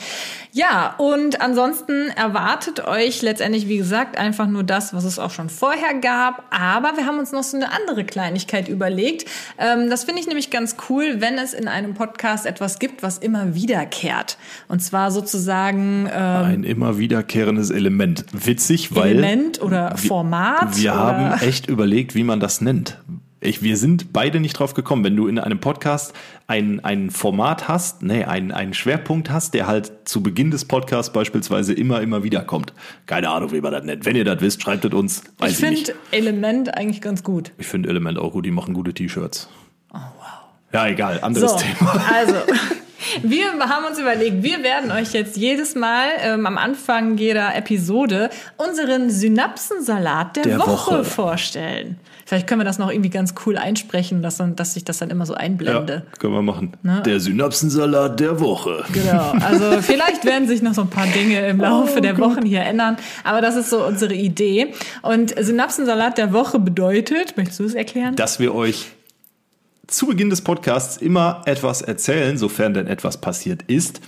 Ja, 0.52 0.96
und 0.98 1.42
ansonsten 1.42 2.10
erwartet 2.16 2.88
euch 2.88 3.22
letztendlich, 3.22 3.68
wie 3.68 3.78
gesagt, 3.78 4.18
einfach 4.18 4.48
nur 4.48 4.64
das, 4.64 4.94
was 4.94 5.04
es 5.04 5.20
auch 5.20 5.32
schon 5.32 5.50
vorher 5.50 5.96
gab. 6.00 6.44
Aber 6.50 6.96
wir 6.96 7.06
haben 7.06 7.20
uns 7.20 7.32
noch 7.34 7.44
so 7.44 7.58
eine 7.58 7.74
andere 7.74 8.06
Kleinigkeit 8.06 8.70
überlegt. 8.70 9.30
Ähm, 9.58 9.90
das 9.90 10.06
finde 10.06 10.22
ich 10.22 10.28
nämlich 10.28 10.50
ganz 10.52 10.78
cool, 10.90 11.18
wenn 11.20 11.38
es 11.38 11.54
in 11.54 11.68
einem 11.68 11.94
Podcast 11.94 12.46
etwas 12.46 12.80
gibt, 12.80 13.04
was 13.04 13.18
immer 13.18 13.54
wiederkehrt. 13.54 14.38
Und 14.70 14.82
zwar 14.82 15.12
sozusagen 15.12 16.10
ähm, 16.14 16.46
ein 16.46 16.64
immer 16.64 16.98
wiederkehrendes 16.98 17.70
Element. 17.70 18.26
Witzig, 18.32 18.96
weil 18.96 19.12
Element 19.12 19.62
oder 19.62 19.98
Format. 19.98 20.78
Wir, 20.78 20.84
wir 20.84 20.94
oder 20.94 21.02
haben 21.02 21.42
echt 21.42 21.68
überlegt, 21.68 22.16
wie 22.16 22.24
man 22.24 22.40
das 22.40 22.62
nennt. 22.62 22.98
Ich, 23.46 23.62
wir 23.62 23.78
sind 23.78 24.12
beide 24.12 24.40
nicht 24.40 24.60
drauf 24.60 24.74
gekommen. 24.74 25.04
Wenn 25.04 25.16
du 25.16 25.28
in 25.28 25.40
einem 25.40 25.60
Podcast 25.60 26.14
ein, 26.48 26.84
ein 26.84 27.12
Format 27.12 27.68
hast, 27.68 28.02
nee, 28.02 28.24
einen, 28.24 28.52
einen 28.52 28.74
Schwerpunkt 28.74 29.30
hast, 29.30 29.54
der 29.54 29.68
halt 29.68 29.92
zu 30.06 30.22
Beginn 30.24 30.52
des 30.52 30.66
Podcasts 30.66 31.14
beispielsweise 31.14 31.74
immer, 31.74 32.02
immer 32.02 32.24
wieder 32.24 32.42
kommt. 32.42 32.74
Keine 33.06 33.30
Ahnung, 33.30 33.52
wie 33.52 33.62
man 33.62 33.72
das 33.72 33.84
nennt. 33.84 34.06
Wenn 34.06 34.16
ihr 34.16 34.26
das 34.26 34.42
wisst, 34.42 34.62
schreibt 34.62 34.86
es 34.86 34.94
uns. 34.94 35.24
Weiß 35.38 35.52
ich 35.52 35.58
finde 35.58 35.96
Element 36.12 36.76
eigentlich 36.76 37.02
ganz 37.02 37.24
gut. 37.24 37.52
Ich 37.58 37.68
finde 37.68 37.90
Element 37.90 38.18
auch 38.18 38.34
gut, 38.34 38.46
die 38.46 38.52
machen 38.52 38.74
gute 38.74 38.94
T-Shirts. 38.94 39.48
Oh, 39.94 39.98
wow. 39.98 40.02
Ja, 40.74 40.88
egal, 40.88 41.20
anderes 41.22 41.52
So, 41.52 41.58
Thema. 41.58 42.04
also 42.14 42.36
wir 43.22 43.46
haben 43.60 43.86
uns 43.86 44.00
überlegt, 44.00 44.44
wir 44.44 44.64
werden 44.64 44.92
euch 44.92 45.14
jetzt 45.14 45.38
jedes 45.38 45.76
Mal 45.76 46.08
ähm, 46.20 46.46
am 46.46 46.58
Anfang 46.58 47.18
jeder 47.18 47.56
Episode 47.56 48.30
unseren 48.58 49.10
Synapsensalat 49.10 50.36
der, 50.36 50.44
Der 50.44 50.60
Woche, 50.60 51.00
Woche. 51.00 51.04
vorstellen. 51.04 51.98
Vielleicht 52.28 52.48
können 52.48 52.60
wir 52.62 52.66
das 52.66 52.80
noch 52.80 52.90
irgendwie 52.90 53.12
ganz 53.12 53.36
cool 53.46 53.56
einsprechen, 53.56 54.24
dass, 54.24 54.38
dann, 54.38 54.56
dass 54.56 54.76
ich 54.76 54.84
das 54.84 54.98
dann 54.98 55.12
immer 55.12 55.28
so 55.28 55.34
Ja, 55.34 55.40
einblende. 55.42 56.04
können 56.18 56.34
wir 56.34 56.42
machen. 56.42 56.74
Ne? 56.82 57.04
Der 57.06 57.20
Synapsensalat 57.20 58.20
der 58.20 58.40
Woche. 58.40 58.84
Genau, 58.94 59.32
also 59.42 59.80
vielleicht 59.82 60.26
werden 60.26 60.48
sich 60.48 60.64
noch 60.64 60.74
so 60.74 60.82
ein 60.82 60.90
paar 60.90 61.06
Dinge 61.06 61.48
im 61.48 61.60
Laufe 61.60 62.02
der 62.02 62.18
Wochen 62.18 62.44
hier 62.44 62.62
ändern, 62.62 62.98
aber 63.24 63.42
das 63.42 63.56
ist 63.56 63.70
so 63.70 63.86
unsere 63.86 64.16
Idee. 64.16 64.74
Und 65.04 65.36
Synapsensalat 65.40 66.18
der 66.18 66.34
Woche 66.34 66.58
bedeutet, 66.58 67.38
möchtest 67.38 67.60
du 67.60 67.64
es 67.66 67.76
erklären? 67.76 68.16
dass 68.16 68.40
wir 68.40 68.56
euch 68.56 68.88
zu 69.88 70.08
Beginn 70.08 70.32
des 70.32 70.42
Podcasts 70.42 70.98
immer 70.98 71.44
etwas 71.46 71.84
erzählen, 71.84 72.40
sofern 72.40 72.74
denn 72.74 72.88
etwas 72.88 73.22
passiert 73.22 73.62
ist, 73.68 74.02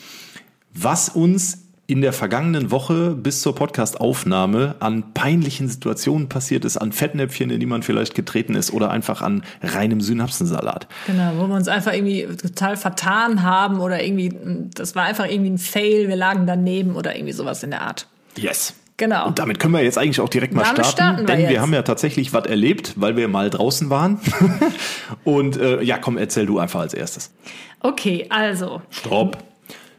was 0.74 1.09
uns 1.09 1.66
in 1.89 2.01
der 2.01 2.12
vergangenen 2.12 2.70
Woche 2.70 3.15
bis 3.15 3.41
zur 3.41 3.56
Podcastaufnahme 3.56 4.75
an 4.82 5.13
peinlichen 5.13 5.70
Situationen 5.70 6.27
passiert 6.27 6.65
ist, 6.65 6.75
an 6.75 6.91
Fettnäpfchen, 6.91 7.50
in 7.50 7.62
die 7.62 7.65
man 7.65 7.82
vielleicht 7.82 8.13
getreten 8.13 8.56
ist 8.56 8.74
oder 8.74 8.91
einfach 8.91 9.22
an 9.22 9.44
reinem 9.63 10.01
Synapsensalat. 10.01 10.88
Genau, 11.08 11.32
wo 11.38 11.48
wir 11.48 11.56
uns 11.56 11.70
einfach 11.70 11.94
irgendwie 11.94 12.27
total 12.36 12.75
vertan 12.75 13.41
haben 13.41 13.79
oder 13.79 14.03
irgendwie, 14.03 14.36
das 14.74 14.96
war 14.96 15.06
einfach 15.06 15.25
irgendwie 15.25 15.51
ein 15.51 15.58
Fail, 15.58 16.10
wir 16.10 16.17
lagen 16.17 16.46
daneben 16.46 16.96
oder 16.98 17.15
irgendwie 17.15 17.34
sowas 17.34 17.63
in 17.63 17.72
der 17.72 17.82
Art. 17.84 18.08
Yes. 18.36 18.74
Genau. 18.98 19.27
Und 19.27 19.39
damit 19.39 19.60
können 19.60 19.74
wir 19.75 19.84
jetzt 19.84 20.00
eigentlich 20.00 20.20
auch 20.20 20.27
direkt 20.27 20.53
mal 20.53 20.63
Damit 20.63 20.79
starten, 20.79 20.98
starten 20.98 21.20
wir 21.20 21.25
denn 21.27 21.46
wir 21.46 21.51
jetzt. 21.51 21.62
haben 21.62 21.74
ja 21.74 21.84
tatsächlich 21.84 22.34
was 22.34 22.48
erlebt, 22.48 22.94
weil 22.96 23.15
wir 23.15 23.27
mal 23.27 23.50
draußen 23.50 23.89
waren. 23.91 24.20
Und 25.24 25.56
äh, 25.56 25.84
ja, 25.84 26.00
komm, 26.00 26.17
erzähl 26.17 26.48
du 26.48 26.58
einfach 26.58 26.79
als 26.79 26.96
erstes. 26.96 27.32
Okay, 27.79 28.25
also, 28.29 28.82
Stopp. 28.89 29.38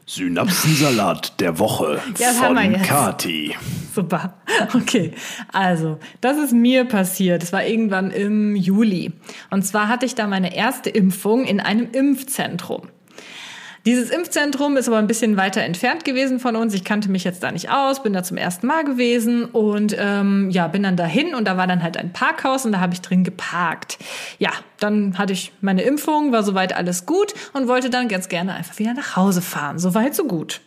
Synapsensalat 0.09 1.39
der 1.39 1.59
Woche 1.59 1.99
Ja, 2.17 2.29
das 2.29 2.41
haben 2.41 2.55
wir 2.55 2.79
von. 2.79 2.81
Kati. 2.81 3.55
super. 3.93 4.33
Okay, 4.73 5.13
also, 5.53 5.99
das 6.19 6.37
ist 6.37 6.51
mir 6.51 6.83
passiert. 6.85 7.43
Es 7.43 7.53
war 7.53 7.63
irgendwann 7.63 8.09
im 8.09 8.55
Juli. 8.55 9.13
Und 9.51 9.63
zwar 9.63 9.87
hatte 9.87 10.07
ich 10.07 10.15
da 10.15 10.25
meine 10.25 10.55
erste 10.55 10.89
Impfung 10.89 11.45
in 11.45 11.59
einem 11.59 11.91
Impfzentrum. 11.91 12.89
Dieses 13.89 14.11
Impfzentrum 14.11 14.77
ist 14.77 14.87
aber 14.87 14.99
ein 14.99 15.07
bisschen 15.07 15.35
weiter 15.35 15.63
entfernt 15.63 16.05
gewesen 16.05 16.39
von 16.39 16.55
uns. 16.55 16.75
Ich 16.75 16.83
kannte 16.83 17.09
mich 17.09 17.23
jetzt 17.23 17.41
da 17.41 17.51
nicht 17.51 17.71
aus, 17.71 18.03
bin 18.03 18.13
da 18.13 18.21
zum 18.21 18.37
ersten 18.37 18.67
Mal 18.67 18.83
gewesen 18.83 19.45
und 19.45 19.95
ähm, 19.97 20.51
ja, 20.51 20.67
bin 20.67 20.83
dann 20.83 20.95
dahin 20.95 21.33
und 21.33 21.47
da 21.47 21.57
war 21.57 21.65
dann 21.65 21.81
halt 21.81 21.97
ein 21.97 22.13
Parkhaus 22.13 22.67
und 22.67 22.73
da 22.73 22.81
habe 22.81 22.93
ich 22.93 23.01
drin 23.01 23.23
geparkt. 23.23 23.97
Ja, 24.37 24.51
dann 24.79 25.17
hatte 25.17 25.33
ich 25.33 25.53
meine 25.61 25.81
Impfung, 25.81 26.31
war 26.31 26.43
soweit 26.43 26.75
alles 26.75 27.07
gut 27.07 27.33
und 27.53 27.67
wollte 27.67 27.89
dann 27.89 28.09
ganz 28.09 28.29
gerne 28.29 28.53
einfach 28.53 28.77
wieder 28.77 28.93
nach 28.93 29.15
Hause 29.15 29.41
fahren. 29.41 29.79
Soweit 29.79 30.13
so 30.13 30.25
gut. 30.25 30.61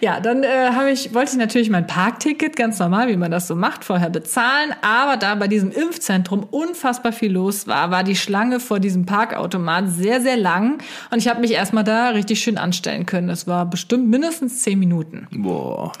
Ja, 0.00 0.20
dann 0.20 0.44
äh, 0.44 0.70
habe 0.72 0.90
ich, 0.90 1.12
wollte 1.12 1.32
ich 1.32 1.38
natürlich 1.38 1.70
mein 1.70 1.86
Parkticket, 1.86 2.54
ganz 2.54 2.78
normal, 2.78 3.08
wie 3.08 3.16
man 3.16 3.30
das 3.30 3.48
so 3.48 3.56
macht, 3.56 3.84
vorher 3.84 4.10
bezahlen. 4.10 4.74
Aber 4.80 5.16
da 5.16 5.34
bei 5.34 5.48
diesem 5.48 5.72
Impfzentrum 5.72 6.46
unfassbar 6.50 7.12
viel 7.12 7.32
los 7.32 7.66
war, 7.66 7.90
war 7.90 8.04
die 8.04 8.14
Schlange 8.14 8.60
vor 8.60 8.78
diesem 8.78 9.06
Parkautomat 9.06 9.88
sehr, 9.88 10.20
sehr 10.20 10.36
lang. 10.36 10.78
Und 11.10 11.18
ich 11.18 11.28
habe 11.28 11.40
mich 11.40 11.52
erstmal 11.52 11.84
da 11.84 12.10
richtig 12.10 12.40
schön 12.40 12.58
anstellen 12.58 13.06
können. 13.06 13.28
Es 13.28 13.46
war 13.46 13.66
bestimmt 13.66 14.08
mindestens 14.08 14.62
zehn 14.62 14.78
Minuten. 14.78 15.26
Boah. 15.32 15.92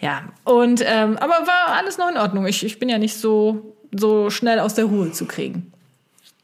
Ja, 0.00 0.22
und 0.44 0.82
ähm, 0.86 1.18
aber 1.18 1.46
war 1.46 1.76
alles 1.76 1.98
noch 1.98 2.10
in 2.10 2.16
Ordnung. 2.16 2.46
Ich, 2.46 2.64
ich 2.64 2.78
bin 2.78 2.88
ja 2.88 2.98
nicht 2.98 3.16
so, 3.16 3.74
so 3.92 4.30
schnell 4.30 4.60
aus 4.60 4.74
der 4.74 4.86
Ruhe 4.86 5.12
zu 5.12 5.26
kriegen. 5.26 5.72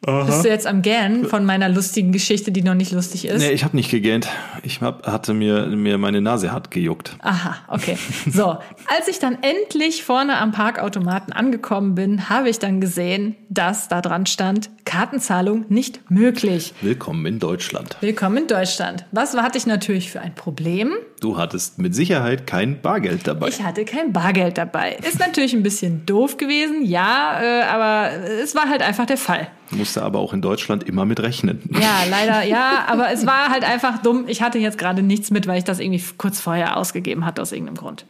Bist 0.07 0.45
du 0.45 0.49
jetzt 0.49 0.69
am 0.69 0.83
Gähnen 0.83 1.27
von 1.27 1.45
meiner 1.45 1.69
lustigen 1.69 2.13
Geschichte, 2.13 2.53
die 2.53 2.63
noch 2.63 2.75
nicht 2.75 2.93
lustig 2.93 3.27
ist? 3.27 3.41
Nee, 3.41 3.51
ich 3.51 3.65
habe 3.65 3.77
nicht 3.77 3.91
gegähnt. 3.91 4.29
Ich 4.63 4.81
hab, 4.81 5.05
hatte 5.07 5.35
mir, 5.35 5.67
mir 5.67 5.99
meine 5.99 6.21
Nase 6.21 6.53
hat 6.53 6.71
gejuckt. 6.71 7.17
Aha, 7.23 7.57
okay. 7.69 7.99
So, 8.33 8.57
als 8.87 9.09
ich 9.09 9.19
dann 9.19 9.39
endlich 9.43 10.05
vorne 10.05 10.39
am 10.39 10.53
Parkautomaten 10.53 11.33
angekommen 11.33 11.97
bin, 11.97 12.29
habe 12.29 12.49
ich 12.49 12.61
dann 12.61 12.81
gesehen, 12.81 13.35
dass 13.49 13.89
da 13.89 14.01
dran 14.01 14.27
stand, 14.27 14.71
Kartenzahlung 14.85 15.65
nicht 15.69 16.09
möglich. 16.09 16.73
Willkommen 16.83 17.27
in 17.27 17.41
Deutschland. 17.41 17.97
Willkommen 18.01 18.37
in 18.37 18.47
Deutschland. 18.47 19.05
Was 19.11 19.37
hatte 19.37 19.59
ich 19.59 19.67
natürlich 19.67 20.11
für 20.11 20.21
ein 20.21 20.35
Problem? 20.35 20.93
Du 21.21 21.39
hattest 21.39 21.79
mit 21.79 21.95
Sicherheit 21.95 22.47
kein 22.47 22.81
Bargeld 22.83 23.27
dabei. 23.27 23.49
Ich 23.49 23.63
hatte 23.63 23.85
kein 23.85 24.13
Bargeld 24.13 24.59
dabei. 24.59 24.97
Ist 24.97 25.19
natürlich 25.19 25.55
ein 25.55 25.63
bisschen 25.63 26.05
doof 26.05 26.37
gewesen, 26.37 26.85
ja, 26.85 27.41
äh, 27.41 27.63
aber 27.63 28.11
es 28.43 28.55
war 28.55 28.69
halt 28.69 28.83
einfach 28.83 29.07
der 29.07 29.17
Fall. 29.17 29.49
Musste 29.71 30.03
aber 30.03 30.19
auch 30.19 30.33
in 30.33 30.43
Deutschland 30.43 30.85
immer 30.85 31.05
mit 31.07 31.21
rechnen. 31.21 31.63
Ja, 31.73 32.05
leider, 32.11 32.45
ja, 32.45 32.85
aber 32.87 33.11
es 33.11 33.27
war 33.27 33.49
halt 33.49 33.65
einfach 33.65 34.03
dumm. 34.03 34.25
Ich 34.29 34.43
hatte 34.43 34.59
jetzt 34.59 34.79
gerade 34.79 35.03
nichts 35.03 35.31
mit, 35.31 35.47
weil 35.47 35.59
ich 35.59 35.65
das 35.65 35.81
irgendwie 35.81 36.03
kurz 36.19 36.41
vorher 36.41 36.77
ausgegeben 36.77 37.25
hatte 37.25 37.41
aus 37.41 37.53
irgendeinem 37.53 37.77
Grund. 37.77 38.05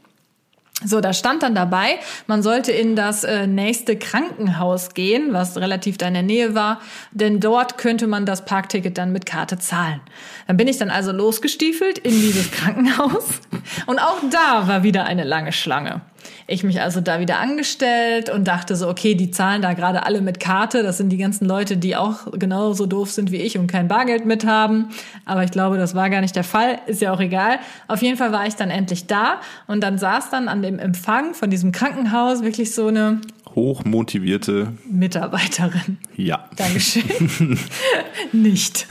So, 0.85 1.01
da 1.01 1.15
stand 1.15 1.43
dann 1.43 1.55
dabei, 1.55 1.99
man 2.27 2.43
sollte 2.43 2.71
in 2.71 2.97
das 2.97 3.25
äh, 3.25 3.47
nächste 3.47 3.97
Krankenhaus 3.97 4.93
gehen, 4.93 5.33
was 5.33 5.57
relativ 5.57 5.97
da 5.97 6.07
in 6.07 6.13
der 6.13 6.23
Nähe 6.23 6.55
war, 6.55 6.83
denn 7.13 7.41
dort 7.41 7.79
könnte 7.79 8.07
man 8.07 8.27
das 8.27 8.45
Parkticket 8.45 8.99
dann 8.99 9.11
mit 9.11 9.25
Karte 9.25 9.59
zahlen. 9.59 10.03
Dann 10.47 10.59
bin 10.59 10.69
ich 10.69 10.77
dann 10.77 10.91
also 10.91 11.13
losgestiefelt 11.13 11.97
in 11.99 12.13
dieses 12.13 12.51
Krankenhaus 12.53 13.41
und 13.87 13.99
auch 13.99 14.19
da 14.31 14.69
war 14.69 14.83
wieder 14.83 15.05
eine 15.07 15.25
lange 15.25 15.53
Schlange. 15.53 16.03
Ich 16.49 16.63
mich 16.63 16.81
also 16.81 17.01
da 17.01 17.19
wieder 17.19 17.41
angestellt 17.41 18.31
und 18.31 18.47
dachte 18.47 18.77
so, 18.77 18.89
okay, 18.89 19.17
die 19.17 19.33
zahlen 19.33 19.63
da 19.63 19.73
gerade 19.73 20.07
alle 20.07 20.21
mit 20.21 20.39
Karte. 20.39 20.85
Das 20.85 20.97
sind 20.97 21.09
die 21.09 21.17
ganzen 21.17 21.45
Leute, 21.45 21.77
die 21.77 21.97
auch 21.97 22.31
genauso 22.33 22.87
doof 22.87 23.11
sind 23.11 23.33
wie 23.33 23.39
ich 23.39 23.59
und 23.59 23.67
kein 23.67 23.89
Bargeld 23.89 24.27
mit 24.27 24.47
haben. 24.47 24.91
Aber 25.25 25.43
ich 25.43 25.51
glaube, 25.51 25.77
das 25.77 25.97
war 25.97 26.09
gar 26.09 26.21
nicht 26.21 26.37
der 26.37 26.45
Fall. 26.45 26.79
Ist 26.87 27.03
ja 27.03 27.13
auch 27.13 27.19
egal. 27.19 27.59
Auf 27.89 28.01
jeden 28.01 28.17
Fall 28.17 28.31
war 28.31 28.47
ich 28.47 28.55
dann 28.55 28.71
endlich 28.71 29.09
da 29.09 29.41
und 29.67 29.83
dann 29.83 29.99
saß 29.99 30.31
dann 30.31 30.47
an 30.47 30.63
dem 30.63 30.79
Empfang 30.79 31.35
von 31.35 31.51
diesem 31.51 31.73
Krankenhaus 31.73 32.43
wirklich 32.43 32.73
so 32.73 32.87
eine 32.87 33.21
Hochmotivierte, 33.57 34.75
Mitarbeiterin. 34.85 35.97
ja. 36.15 36.45
Dankeschön. 36.57 37.59
nicht. 38.33 38.87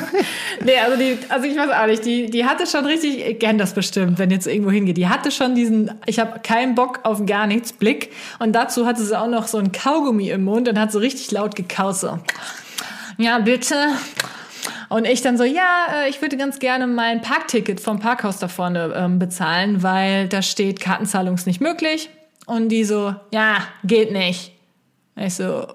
nee, 0.64 0.78
also 0.78 0.96
die, 0.96 1.18
also 1.28 1.46
ich 1.46 1.56
weiß 1.56 1.70
auch 1.70 1.86
nicht, 1.86 2.04
die, 2.04 2.30
die 2.30 2.44
hatte 2.44 2.68
schon 2.68 2.86
richtig, 2.86 3.26
ich 3.26 3.38
kenn 3.40 3.58
das 3.58 3.74
bestimmt, 3.74 4.18
wenn 4.20 4.30
jetzt 4.30 4.46
irgendwo 4.46 4.70
hingeht, 4.70 4.96
die 4.96 5.08
hatte 5.08 5.32
schon 5.32 5.56
diesen, 5.56 5.90
ich 6.06 6.20
habe 6.20 6.38
keinen 6.38 6.76
Bock 6.76 7.00
auf 7.02 7.26
gar 7.26 7.48
nichts 7.48 7.72
Blick 7.72 8.12
und 8.38 8.52
dazu 8.52 8.86
hatte 8.86 9.02
sie 9.02 9.18
auch 9.18 9.28
noch 9.28 9.48
so 9.48 9.58
ein 9.58 9.72
Kaugummi 9.72 10.30
im 10.30 10.44
Mund 10.44 10.68
und 10.68 10.78
hat 10.78 10.92
so 10.92 11.00
richtig 11.00 11.32
laut 11.32 11.56
gekaut, 11.56 11.96
so, 11.96 12.18
ja, 13.18 13.40
bitte. 13.40 13.74
Und 14.88 15.04
ich 15.04 15.20
dann 15.20 15.36
so, 15.36 15.42
ja, 15.42 16.04
äh, 16.04 16.08
ich 16.08 16.22
würde 16.22 16.36
ganz 16.36 16.60
gerne 16.60 16.86
mein 16.86 17.22
Parkticket 17.22 17.80
vom 17.80 17.98
Parkhaus 17.98 18.38
da 18.38 18.46
vorne 18.46 18.92
ähm, 18.94 19.18
bezahlen, 19.18 19.82
weil 19.82 20.28
da 20.28 20.42
steht 20.42 20.78
Kartenzahlung 20.78 21.34
ist 21.34 21.46
nicht 21.46 21.60
möglich. 21.60 22.08
Und 22.46 22.68
die 22.68 22.84
so, 22.84 23.14
ja, 23.32 23.58
geht 23.84 24.12
nicht. 24.12 24.52
Ich 25.16 25.34
so, 25.34 25.66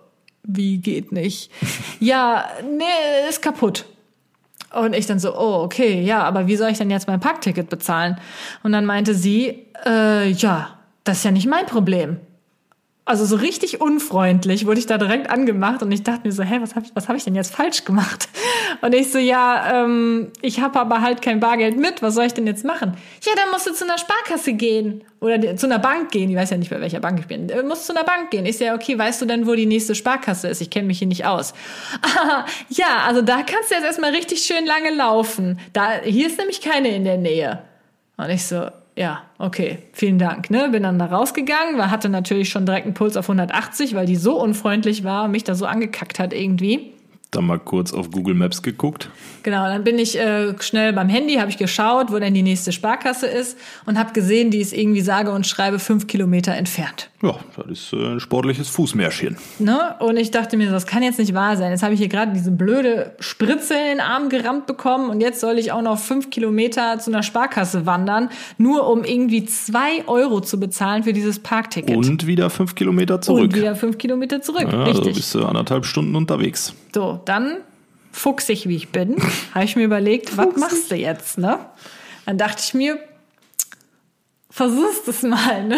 wie 0.44 0.78
geht 0.78 1.12
nicht? 1.12 1.52
ja, 2.00 2.46
nee, 2.64 3.30
ist 3.30 3.42
kaputt. 3.42 3.86
Und 4.74 4.96
ich 4.96 5.06
dann 5.06 5.20
so, 5.20 5.38
oh, 5.38 5.64
okay, 5.64 6.02
ja, 6.02 6.24
aber 6.24 6.48
wie 6.48 6.56
soll 6.56 6.70
ich 6.70 6.78
denn 6.78 6.90
jetzt 6.90 7.08
mein 7.08 7.20
Parkticket 7.20 7.70
bezahlen? 7.70 8.18
Und 8.64 8.72
dann 8.72 8.86
meinte 8.86 9.14
sie, 9.14 9.68
äh, 9.86 10.30
ja, 10.30 10.80
das 11.04 11.18
ist 11.18 11.26
ja 11.26 11.32
nicht 11.32 11.48
mein 11.48 11.66
Problem. 11.66 12.20
Also 13.04 13.26
so 13.26 13.36
richtig 13.36 13.82
unfreundlich 13.82 14.68
wurde 14.68 14.80
ich 14.80 14.86
da 14.86 15.00
direkt 15.00 15.30
angemacht 15.30 15.82
und 15.82 15.92
ich 15.92 16.04
dachte 16.04 16.22
mir 16.28 16.32
so, 16.32 16.44
hä, 16.44 16.60
was 16.62 16.76
habe 16.76 16.86
ich, 16.86 16.96
was 16.96 17.10
hab 17.10 17.16
ich 17.16 17.24
denn 17.24 17.34
jetzt 17.34 17.54
falsch 17.54 17.84
gemacht? 17.84 18.30
Und 18.82 18.94
ich 18.94 19.12
so, 19.12 19.18
ja, 19.18 19.84
ähm, 19.84 20.32
ich 20.42 20.62
habe 20.62 20.80
aber 20.80 21.02
halt 21.02 21.22
kein 21.22 21.40
Bargeld 21.40 21.78
mit, 21.78 22.02
was 22.02 22.14
soll 22.14 22.26
ich 22.26 22.34
denn 22.34 22.48
jetzt 22.48 22.64
machen? 22.64 22.96
Ja, 23.24 23.34
dann 23.36 23.52
musst 23.52 23.68
du 23.68 23.74
zu 23.74 23.84
einer 23.84 23.98
Sparkasse 23.98 24.54
gehen 24.54 25.04
oder 25.20 25.56
zu 25.58 25.66
einer 25.66 25.80
Bank 25.80 26.12
gehen. 26.12 26.30
Ich 26.30 26.36
weiß 26.36 26.52
ja 26.52 26.58
nicht, 26.58 26.70
bei 26.70 26.80
welcher 26.80 27.00
Bank 27.00 27.20
ich 27.20 27.28
bin. 27.28 27.48
Du 27.48 27.62
musst 27.64 27.86
zu 27.86 27.94
einer 27.94 28.04
Bank 28.04 28.32
gehen. 28.32 28.46
Ich 28.46 28.58
so, 28.58 28.64
ja, 28.64 28.76
okay, 28.76 28.98
weißt 28.98 29.22
du 29.22 29.26
denn, 29.26 29.46
wo 29.46 29.56
die 29.56 29.66
nächste 29.66 29.94
Sparkasse 29.94 30.48
ist? 30.48 30.62
Ich 30.62 30.70
kenne 30.70 30.88
mich 30.88 31.00
hier 31.00 31.08
nicht 31.08 31.26
aus. 31.26 31.54
Ja, 32.70 33.04
also 33.06 33.22
da 33.22 33.38
kannst 33.44 33.72
du 33.72 33.76
jetzt 33.76 33.84
erstmal 33.84 34.12
richtig 34.12 34.44
schön 34.44 34.66
lange 34.66 34.92
laufen. 34.92 35.60
Da, 35.74 36.00
hier 36.04 36.28
ist 36.28 36.38
nämlich 36.38 36.62
keine 36.62 36.96
in 36.96 37.04
der 37.04 37.18
Nähe. 37.18 37.62
Und 38.18 38.30
ich 38.30 38.46
so, 38.46 38.68
ja, 38.96 39.24
okay, 39.38 39.80
vielen 39.94 40.20
Dank. 40.20 40.50
Ne? 40.50 40.70
Bin 40.70 40.84
dann 40.84 41.00
da 41.00 41.06
rausgegangen, 41.06 41.78
war, 41.78 41.92
hatte 41.92 42.10
natürlich 42.10 42.50
schon 42.50 42.66
direkt 42.66 42.86
einen 42.86 42.94
Puls 42.94 43.16
auf 43.16 43.26
180, 43.26 43.96
weil 43.96 44.06
die 44.06 44.18
so 44.18 44.40
unfreundlich 44.40 45.04
war, 45.04 45.28
mich 45.28 45.44
da 45.44 45.56
so 45.56 45.66
angekackt 45.66 46.20
hat 46.20 46.34
irgendwie. 46.34 46.92
Dann 47.32 47.46
mal 47.46 47.60
kurz 47.60 47.94
auf 47.94 48.12
Google 48.12 48.36
Maps 48.36 48.62
geguckt. 48.62 49.10
Genau, 49.44 49.64
dann 49.66 49.86
bin 49.86 49.98
ich 49.98 50.20
äh, 50.20 50.54
schnell 50.62 50.92
beim 50.92 51.08
Handy, 51.08 51.36
habe 51.36 51.50
ich 51.50 51.58
geschaut, 51.58 52.12
wo 52.12 52.20
denn 52.20 52.34
die 52.34 52.44
nächste 52.44 52.74
Sparkasse 52.74 53.28
ist 53.28 53.58
und 53.86 53.98
habe 53.98 54.12
gesehen, 54.12 54.52
die 54.52 54.60
ist 54.60 54.74
irgendwie 54.74 55.00
sage 55.00 55.32
und 55.32 55.48
schreibe 55.48 55.80
fünf 55.80 56.08
Kilometer 56.08 56.54
entfernt. 56.54 57.10
Ja, 57.22 57.36
das 57.56 57.68
ist 57.68 57.94
äh, 57.94 58.14
ein 58.14 58.20
sportliches 58.20 58.68
Fußmärschchen. 58.70 59.38
Ne? 59.60 59.96
Und 60.00 60.18
ich 60.18 60.32
dachte 60.32 60.58
mir, 60.58 60.72
das 60.72 60.88
kann 60.88 61.04
jetzt 61.04 61.20
nicht 61.20 61.36
wahr 61.36 61.56
sein. 61.56 61.72
Jetzt 61.72 61.84
habe 61.84 61.94
ich 61.94 62.00
hier 62.00 62.10
gerade 62.10 62.34
diese 62.34 62.52
blöde 62.52 63.16
Spritze 63.20 63.76
in 63.76 63.98
den 63.98 64.00
Arm 64.00 64.30
gerammt 64.30 64.66
bekommen 64.66 65.10
und 65.10 65.22
jetzt 65.22 65.40
soll 65.40 65.60
ich 65.60 65.72
auch 65.72 65.84
noch 65.84 66.00
fünf 66.00 66.32
Kilometer 66.32 66.98
zu 67.00 67.12
einer 67.12 67.22
Sparkasse 67.22 67.86
wandern, 67.86 68.30
nur 68.58 68.88
um 68.88 69.04
irgendwie 69.04 69.46
zwei 69.46 70.08
Euro 70.08 70.42
zu 70.42 70.60
bezahlen 70.60 71.04
für 71.04 71.14
dieses 71.14 71.40
Parkticket. 71.40 71.96
Und 71.96 72.26
wieder 72.26 72.50
fünf 72.50 72.74
Kilometer 72.74 73.22
zurück. 73.22 73.44
Und 73.44 73.56
wieder 73.56 73.76
fünf 73.76 74.00
Kilometer 74.00 74.42
zurück, 74.42 74.68
ja, 74.72 74.84
also 74.84 75.02
richtig. 75.02 75.16
bist 75.16 75.36
du 75.36 75.46
anderthalb 75.46 75.86
Stunden 75.86 76.16
unterwegs. 76.16 76.74
So, 76.94 77.22
dann 77.26 77.58
fuchsig 78.12 78.68
wie 78.68 78.76
ich 78.76 78.90
bin, 78.90 79.18
habe 79.54 79.66
ich 79.66 79.76
mir 79.76 79.84
überlegt, 79.84 80.38
was 80.38 80.56
machst 80.58 80.90
du 80.92 80.96
jetzt, 80.96 81.38
ne? 81.38 81.60
Dann 82.26 82.38
dachte 82.38 82.62
ich 82.66 82.74
mir, 82.74 82.98
versuchst 84.50 85.08
es 85.08 85.22
mal, 85.24 85.68
ne? 85.68 85.78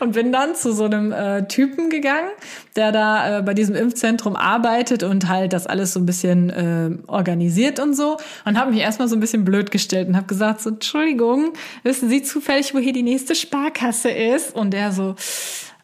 Und 0.00 0.12
bin 0.12 0.32
dann 0.32 0.54
zu 0.54 0.72
so 0.72 0.84
einem 0.84 1.12
äh, 1.12 1.46
Typen 1.48 1.90
gegangen, 1.90 2.30
der 2.76 2.92
da 2.92 3.38
äh, 3.38 3.42
bei 3.42 3.54
diesem 3.54 3.74
Impfzentrum 3.74 4.36
arbeitet 4.36 5.02
und 5.02 5.28
halt 5.28 5.52
das 5.52 5.66
alles 5.66 5.92
so 5.92 6.00
ein 6.00 6.06
bisschen 6.06 6.50
äh, 6.50 6.90
organisiert 7.06 7.80
und 7.80 7.94
so. 7.94 8.16
Und 8.44 8.58
habe 8.58 8.70
mich 8.70 8.80
erstmal 8.80 9.08
so 9.08 9.16
ein 9.16 9.20
bisschen 9.20 9.44
blöd 9.44 9.70
gestellt 9.70 10.08
und 10.08 10.16
habe 10.16 10.26
gesagt, 10.26 10.60
so, 10.60 10.70
Entschuldigung, 10.70 11.52
wissen 11.82 12.08
Sie 12.08 12.22
zufällig, 12.22 12.74
wo 12.74 12.78
hier 12.78 12.92
die 12.92 13.02
nächste 13.02 13.34
Sparkasse 13.34 14.10
ist? 14.10 14.54
Und 14.54 14.72
der 14.72 14.92
so, 14.92 15.14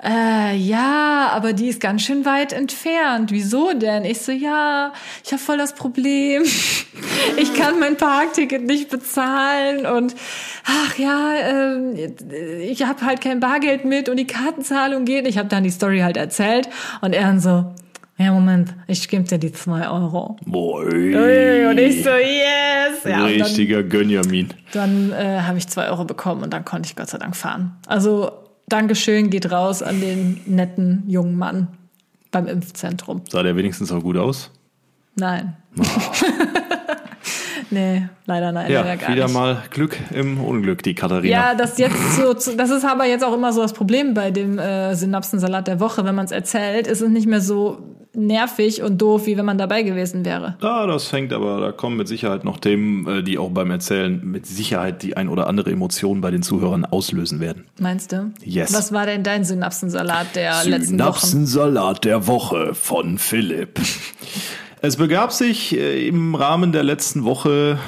äh, 0.04 0.54
ja, 0.56 1.30
aber 1.32 1.54
die 1.54 1.68
ist 1.68 1.80
ganz 1.80 2.02
schön 2.02 2.26
weit 2.26 2.52
entfernt. 2.52 3.32
Wieso 3.32 3.72
denn? 3.72 4.04
Ich 4.04 4.20
so, 4.20 4.32
ja, 4.32 4.92
ich 5.24 5.32
habe 5.32 5.42
voll 5.42 5.56
das 5.56 5.74
Problem. 5.74 6.42
ich 7.38 7.54
kann 7.54 7.78
mein 7.80 7.96
Parkticket 7.96 8.64
nicht 8.64 8.90
bezahlen 8.90 9.86
und 9.86 10.14
ach 10.64 10.98
ja, 10.98 11.32
äh, 11.34 12.62
ich 12.62 12.84
habe 12.84 13.04
halt 13.04 13.20
kein 13.20 13.40
Bargeld 13.40 13.84
mit 13.84 14.08
und 14.08 14.16
die 14.16 14.26
Kartenzahlung 14.26 15.04
geht. 15.04 15.26
Ich 15.26 15.38
habe 15.38 15.48
dann 15.48 15.64
die 15.64 15.70
Story 15.70 16.00
halt 16.00 16.16
erzählt 16.16 16.68
und 17.00 17.12
er 17.12 17.22
dann 17.22 17.40
so, 17.40 17.74
ja, 18.16 18.32
Moment, 18.32 18.74
ich 18.86 19.08
gebe 19.08 19.24
dir 19.24 19.38
die 19.38 19.52
zwei 19.52 19.88
Euro. 19.88 20.36
Boy. 20.46 21.66
Und 21.66 21.78
ich 21.78 22.02
so, 22.04 22.10
yes. 22.10 23.04
Ja, 23.04 23.24
Richtiger 23.24 23.82
Gönjamin. 23.82 24.54
dann 24.72 25.12
äh, 25.12 25.40
habe 25.40 25.58
ich 25.58 25.68
zwei 25.68 25.88
Euro 25.88 26.04
bekommen 26.04 26.42
und 26.42 26.52
dann 26.52 26.64
konnte 26.64 26.88
ich 26.88 26.96
Gott 26.96 27.08
sei 27.08 27.18
Dank 27.18 27.34
fahren. 27.36 27.76
Also 27.86 28.30
Dankeschön 28.68 29.30
geht 29.30 29.50
raus 29.50 29.82
an 29.82 30.00
den 30.00 30.40
netten 30.46 31.02
jungen 31.06 31.36
Mann 31.36 31.68
beim 32.30 32.46
Impfzentrum. 32.46 33.22
Sah 33.28 33.42
der 33.42 33.56
wenigstens 33.56 33.92
auch 33.92 34.02
gut 34.02 34.16
aus? 34.16 34.50
Nein. 35.16 35.56
nee, 37.70 38.08
leider 38.26 38.52
nein, 38.52 38.70
Ja, 38.70 38.82
leider 38.82 38.96
gar 38.96 39.10
wieder 39.10 39.24
nicht. 39.24 39.34
mal 39.34 39.62
Glück 39.70 39.96
im 40.12 40.40
Unglück, 40.40 40.82
die 40.82 40.94
Katharina. 40.94 41.32
Ja, 41.32 41.54
das 41.54 41.78
jetzt 41.78 42.16
so, 42.16 42.32
das 42.32 42.70
ist 42.70 42.84
aber 42.84 43.06
jetzt 43.06 43.24
auch 43.24 43.34
immer 43.34 43.52
so 43.52 43.62
das 43.62 43.72
Problem 43.72 44.14
bei 44.14 44.30
dem 44.30 44.58
äh, 44.58 44.94
Synapsensalat 44.94 45.66
der 45.68 45.80
Woche, 45.80 46.04
wenn 46.04 46.14
man 46.14 46.24
es 46.26 46.32
erzählt, 46.32 46.86
ist 46.86 47.00
es 47.00 47.08
nicht 47.08 47.26
mehr 47.26 47.40
so 47.40 47.78
nervig 48.16 48.80
und 48.80 48.98
doof, 49.02 49.26
wie 49.26 49.36
wenn 49.36 49.44
man 49.44 49.58
dabei 49.58 49.82
gewesen 49.82 50.24
wäre. 50.24 50.56
Ah, 50.60 50.86
das 50.86 51.08
fängt 51.08 51.32
aber, 51.32 51.60
da 51.60 51.72
kommen 51.72 51.96
mit 51.96 52.06
Sicherheit 52.06 52.44
noch 52.44 52.58
Themen, 52.58 53.08
äh, 53.08 53.22
die 53.24 53.38
auch 53.38 53.50
beim 53.50 53.72
Erzählen 53.72 54.20
mit 54.24 54.46
Sicherheit 54.46 55.02
die 55.02 55.16
ein 55.16 55.28
oder 55.28 55.48
andere 55.48 55.72
Emotion 55.72 56.20
bei 56.20 56.30
den 56.30 56.42
Zuhörern 56.44 56.84
auslösen 56.84 57.40
werden. 57.40 57.64
Meinst 57.80 58.12
du? 58.12 58.30
Yes. 58.44 58.72
Was 58.72 58.92
war 58.92 59.06
denn 59.06 59.24
dein 59.24 59.44
Synapsensalat 59.44 60.36
der 60.36 60.52
letzten 60.64 60.72
Wochen? 61.00 61.16
Synapsensalat 61.26 62.04
der 62.04 62.26
Woche 62.28 62.74
von 62.74 63.18
Philipp. 63.18 63.80
Es 64.86 64.98
begab 64.98 65.32
sich 65.32 65.74
äh, 65.74 66.06
im 66.06 66.34
Rahmen 66.34 66.70
der 66.70 66.82
letzten 66.82 67.24
Woche 67.24 67.78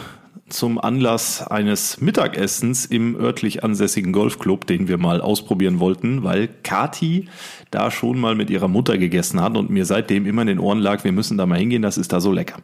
zum 0.49 0.79
Anlass 0.79 1.47
eines 1.47 2.01
Mittagessens 2.01 2.87
im 2.87 3.17
örtlich 3.17 3.63
ansässigen 3.63 4.15
Golfclub, 4.15 4.67
den 4.67 4.89
wir 4.89 4.97
mal 4.97 5.21
ausprobieren 5.21 5.79
wollten, 5.79 6.25
weil 6.25 6.49
Kati 6.63 7.29
da 7.71 7.91
schon 7.91 8.19
mal 8.19 8.35
mit 8.35 8.49
ihrer 8.49 8.69
Mutter 8.69 8.97
gegessen 8.97 9.43
hat 9.43 9.59
und 9.59 9.69
mir 9.69 9.85
seitdem 9.85 10.25
immer 10.25 10.41
in 10.41 10.49
den 10.49 10.59
Ohren 10.59 10.79
lag, 10.79 11.05
wir 11.05 11.13
müssen 11.13 11.37
da 11.37 11.45
mal 11.45 11.59
hingehen, 11.59 11.83
das 11.83 11.99
ist 11.99 12.15
da 12.15 12.21
so 12.23 12.33
lecker. 12.33 12.61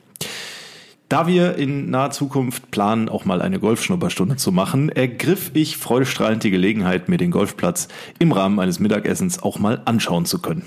Da 1.11 1.27
wir 1.27 1.57
in 1.57 1.91
naher 1.91 2.11
Zukunft 2.11 2.71
planen, 2.71 3.11
auch 3.11 3.27
mal 3.27 3.43
eine 3.43 3.61
Golfschnupperstunde 3.61 4.37
zu 4.37 4.51
machen, 4.51 4.89
ergriff 4.89 5.51
ich 5.53 5.77
freudestrahlend 5.77 6.43
die 6.43 6.51
Gelegenheit, 6.51 7.11
mir 7.11 7.19
den 7.19 7.33
Golfplatz 7.33 7.89
im 8.19 8.33
Rahmen 8.33 8.61
eines 8.61 8.81
Mittagessens 8.81 9.43
auch 9.43 9.59
mal 9.59 9.83
anschauen 9.85 10.25
zu 10.25 10.41
können. 10.41 10.65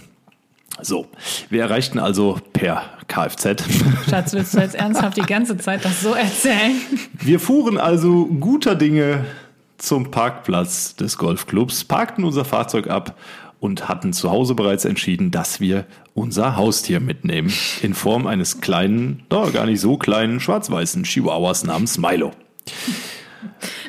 So, 0.82 1.08
wir 1.50 1.62
erreichten 1.62 2.00
also 2.00 2.38
per 2.54 2.84
Kfz. 3.08 3.64
Schatz, 4.10 4.34
willst 4.34 4.54
du 4.54 4.60
jetzt 4.60 4.76
ernsthaft 4.76 5.18
die 5.18 5.22
ganze 5.22 5.58
Zeit 5.58 5.86
das 5.86 6.02
so 6.02 6.14
erzählen? 6.14 6.74
Wir 7.14 7.40
fuhren 7.40 7.78
also 7.78 8.26
guter 8.26 8.76
Dinge 8.76 9.26
zum 9.78 10.12
Parkplatz 10.12 10.96
des 10.96 11.18
Golfclubs, 11.18 11.86
parkten 11.86 12.24
unser 12.26 12.46
Fahrzeug 12.46 12.88
ab 12.90 13.18
und 13.60 13.88
hatten 13.88 14.12
zu 14.14 14.30
Hause 14.32 14.54
bereits 14.54 14.86
entschieden, 14.86 15.32
dass 15.32 15.60
wir 15.60 15.86
unser 16.14 16.56
Haustier 16.58 17.00
mitnehmen. 17.00 17.52
In 17.82 17.94
Form 17.94 18.28
eines 18.28 18.60
kleinen, 18.62 19.24
doch 19.30 19.54
gar 19.54 19.66
nicht 19.66 19.80
so 19.82 19.98
kleinen, 19.98 20.40
schwarz-weißen 20.40 21.04
Chihuahuas 21.04 21.64
namens 21.64 21.98
Milo. 21.98 22.32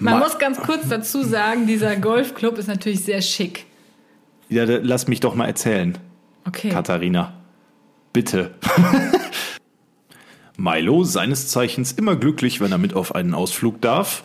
Man 0.00 0.14
Ma- 0.14 0.20
muss 0.20 0.38
ganz 0.38 0.58
kurz 0.58 0.88
dazu 0.88 1.24
sagen, 1.24 1.66
dieser 1.66 1.96
Golfclub 1.96 2.58
ist 2.58 2.68
natürlich 2.68 3.04
sehr 3.04 3.22
schick. 3.22 3.66
Ja, 4.48 4.64
lass 4.64 5.08
mich 5.08 5.18
doch 5.20 5.34
mal 5.34 5.46
erzählen. 5.46 5.98
Okay. 6.46 6.70
Katharina. 6.70 7.32
Bitte. 8.12 8.54
Milo, 10.56 11.04
seines 11.04 11.48
Zeichens 11.48 11.92
immer 11.92 12.16
glücklich, 12.16 12.60
wenn 12.60 12.72
er 12.72 12.78
mit 12.78 12.94
auf 12.94 13.14
einen 13.14 13.34
Ausflug 13.34 13.80
darf, 13.82 14.22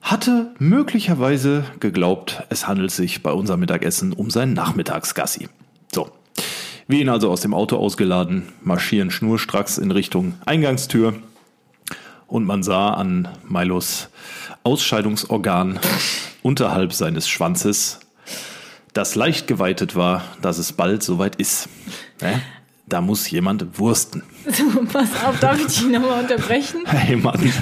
hatte 0.00 0.54
möglicherweise 0.58 1.64
geglaubt, 1.80 2.44
es 2.48 2.68
handelt 2.68 2.90
sich 2.90 3.22
bei 3.22 3.32
unserem 3.32 3.60
Mittagessen 3.60 4.12
um 4.12 4.30
sein 4.30 4.52
Nachmittagsgassi. 4.52 5.48
So. 5.92 6.10
Wir 6.88 7.00
ihn 7.00 7.08
also 7.08 7.30
aus 7.30 7.40
dem 7.40 7.52
Auto 7.52 7.76
ausgeladen, 7.76 8.44
marschieren 8.62 9.10
schnurstracks 9.10 9.76
in 9.76 9.90
Richtung 9.90 10.34
Eingangstür 10.46 11.14
und 12.28 12.44
man 12.44 12.62
sah 12.62 12.94
an 12.94 13.28
Milos 13.48 14.08
Ausscheidungsorgan 14.62 15.80
unterhalb 16.42 16.92
seines 16.92 17.28
Schwanzes, 17.28 18.00
das 18.96 19.14
leicht 19.14 19.46
geweitet 19.46 19.94
war, 19.96 20.22
dass 20.42 20.58
es 20.58 20.72
bald 20.72 21.02
soweit 21.02 21.36
ist. 21.36 21.68
Ne? 22.20 22.40
Da 22.86 23.00
muss 23.00 23.28
jemand 23.30 23.78
wursten. 23.78 24.22
Pass 24.92 25.08
auf, 25.24 25.38
darf 25.40 25.58
ich 25.58 25.66
dich 25.66 25.86
nochmal 25.86 26.20
unterbrechen? 26.22 26.80
Hey 26.86 27.16
Mann. 27.16 27.52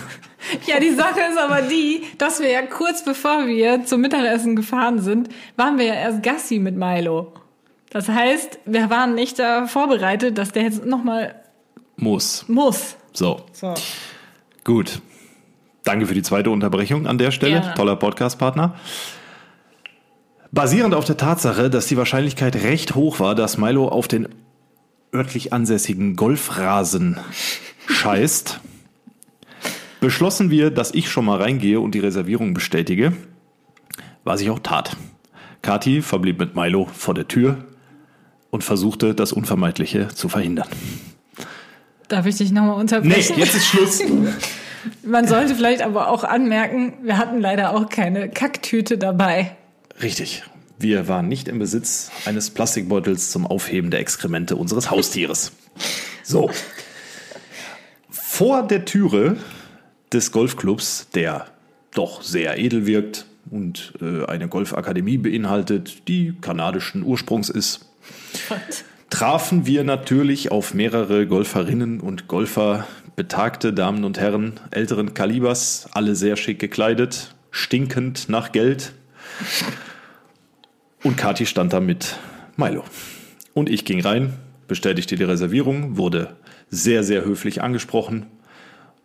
Ja, 0.67 0.79
die 0.79 0.91
Sache 0.93 1.21
ist 1.31 1.39
aber 1.39 1.63
die, 1.63 2.03
dass 2.19 2.39
wir 2.41 2.51
ja 2.51 2.61
kurz 2.63 3.03
bevor 3.03 3.47
wir 3.47 3.85
zum 3.87 4.03
Mittagessen 4.03 4.55
gefahren 4.57 5.01
sind, 5.01 5.31
waren 5.57 5.79
wir 5.79 5.87
ja 5.87 5.95
erst 5.95 6.23
Gassi 6.23 6.59
mit 6.59 6.77
Milo. 6.77 7.33
Das 7.89 8.09
heißt, 8.09 8.59
wir 8.67 8.91
waren 8.91 9.15
nicht 9.15 9.39
da 9.39 9.67
vorbereitet, 9.67 10.37
dass 10.37 10.53
der 10.53 10.65
jetzt 10.65 10.85
nochmal 10.85 11.35
Muss. 11.97 12.45
muss. 12.49 12.97
So, 13.15 13.41
So. 13.53 13.73
gut. 14.65 15.01
Danke 15.85 16.07
für 16.07 16.15
die 16.15 16.23
zweite 16.23 16.51
Unterbrechung 16.51 17.07
an 17.07 17.17
der 17.19 17.31
Stelle. 17.31 17.61
Gerne. 17.61 17.75
Toller 17.75 17.97
Podcast-Partner. 17.97 18.75
Basierend 20.55 20.95
auf 20.95 21.05
der 21.05 21.17
Tatsache, 21.17 21.69
dass 21.69 21.87
die 21.87 21.97
Wahrscheinlichkeit 21.97 22.55
recht 22.63 22.95
hoch 22.95 23.19
war, 23.19 23.35
dass 23.35 23.59
Milo 23.59 23.89
auf 23.89 24.07
den 24.07 24.29
örtlich 25.13 25.53
ansässigen 25.53 26.15
Golfrasen 26.15 27.19
scheißt, 27.89 28.61
beschlossen 30.01 30.51
wir, 30.51 30.71
dass 30.71 30.95
ich 30.95 31.11
schon 31.11 31.25
mal 31.25 31.41
reingehe 31.43 31.81
und 31.81 31.93
die 31.97 31.99
Reservierung 31.99 32.55
bestätige, 32.55 33.13
was 34.23 34.41
ich 34.41 34.51
auch 34.51 34.61
tat. 34.61 34.97
Kati 35.63 36.03
verblieb 36.03 36.39
mit 36.39 36.55
Milo 36.55 36.89
vor 36.95 37.15
der 37.15 37.27
Tür 37.27 37.65
und 38.51 38.63
versuchte, 38.63 39.13
das 39.13 39.33
Unvermeidliche 39.33 40.09
zu 40.09 40.29
verhindern. 40.29 40.69
Darf 42.07 42.27
ich 42.27 42.37
dich 42.37 42.53
nochmal 42.53 42.77
Nee, 42.77 42.81
unterbrechen? 42.83 43.39
jetzt 43.39 43.57
ist 43.57 43.67
Schluss. 43.67 44.01
Man 45.03 45.27
sollte 45.27 45.57
vielleicht 45.57 45.83
aber 45.83 46.11
auch 46.11 46.23
anmerken, 46.23 46.93
wir 47.03 47.19
hatten 47.19 47.41
leider 47.41 47.75
auch 47.75 47.89
keine 47.89 48.29
Kacktüte 48.29 48.99
dabei. 48.99 49.57
Richtig. 50.03 50.43
Wir 50.79 51.09
waren 51.09 51.29
nicht 51.29 51.49
im 51.49 51.59
Besitz 51.59 52.11
eines 52.25 52.51
Plastikbeutels 52.51 53.31
zum 53.31 53.47
Aufheben 53.47 53.91
der 53.91 54.01
Exkremente 54.01 54.57
unseres 54.57 54.91
Haustieres. 54.91 55.53
So. 56.23 56.51
Vor 58.11 58.67
der 58.67 58.85
Türe 58.85 59.37
des 60.13 60.33
Golfclubs, 60.33 61.09
der 61.15 61.47
doch 61.93 62.23
sehr 62.23 62.59
edel 62.59 62.87
wirkt 62.87 63.27
und 63.51 63.93
äh, 64.01 64.25
eine 64.25 64.49
Golfakademie 64.49 65.19
beinhaltet, 65.19 66.09
die 66.09 66.35
kanadischen 66.41 67.03
Ursprungs 67.03 67.49
ist, 67.49 67.87
trafen 69.11 69.67
wir 69.67 69.85
natürlich 69.85 70.51
auf 70.51 70.75
mehrere 70.75 71.27
Golferinnen 71.27 72.01
und 72.01 72.27
Golfer, 72.27 72.87
betagte 73.17 73.73
Damen 73.73 74.05
und 74.05 74.19
Herren 74.19 74.59
älteren 74.71 75.15
Kalibers, 75.15 75.89
alle 75.93 76.17
sehr 76.17 76.37
schick 76.37 76.59
gekleidet, 76.59 77.35
stinkend 77.51 78.29
nach 78.29 78.51
Geld. 78.51 78.93
Und 81.03 81.17
Kati 81.17 81.47
stand 81.47 81.73
da 81.73 81.81
mit 81.81 82.17
Milo. 82.57 82.85
Und 83.53 83.69
ich 83.69 83.85
ging 83.85 84.01
rein, 84.01 84.35
bestätigte 84.69 85.17
die 85.17 85.25
Reservierung, 85.25 85.97
wurde 85.97 86.37
sehr, 86.71 87.05
sehr 87.05 87.25
höflich 87.25 87.63
angesprochen, 87.63 88.27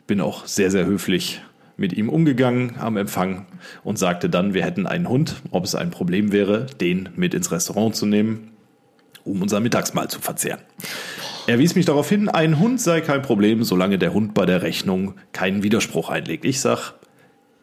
bin 0.07 0.21
auch 0.21 0.45
sehr, 0.45 0.71
sehr 0.71 0.85
höflich 0.85 1.41
mit 1.77 1.93
ihm 1.93 2.09
umgegangen 2.09 2.75
am 2.79 2.97
Empfang 2.97 3.45
und 3.83 3.97
sagte 3.97 4.29
dann, 4.29 4.53
wir 4.53 4.63
hätten 4.63 4.87
einen 4.87 5.07
Hund, 5.07 5.41
ob 5.51 5.65
es 5.65 5.75
ein 5.75 5.91
Problem 5.91 6.31
wäre, 6.31 6.65
den 6.65 7.09
mit 7.15 7.33
ins 7.33 7.51
Restaurant 7.51 7.95
zu 7.95 8.05
nehmen 8.05 8.51
um 9.29 9.41
unser 9.41 9.59
Mittagsmahl 9.59 10.09
zu 10.09 10.19
verzehren. 10.19 10.59
Er 11.47 11.59
wies 11.59 11.75
mich 11.75 11.85
darauf 11.85 12.09
hin, 12.09 12.29
ein 12.29 12.59
Hund 12.59 12.79
sei 12.81 13.01
kein 13.01 13.21
Problem, 13.21 13.63
solange 13.63 13.97
der 13.97 14.13
Hund 14.13 14.33
bei 14.33 14.45
der 14.45 14.61
Rechnung 14.61 15.15
keinen 15.31 15.63
Widerspruch 15.63 16.09
einlegt. 16.09 16.45
Ich 16.45 16.59
sag, 16.61 16.93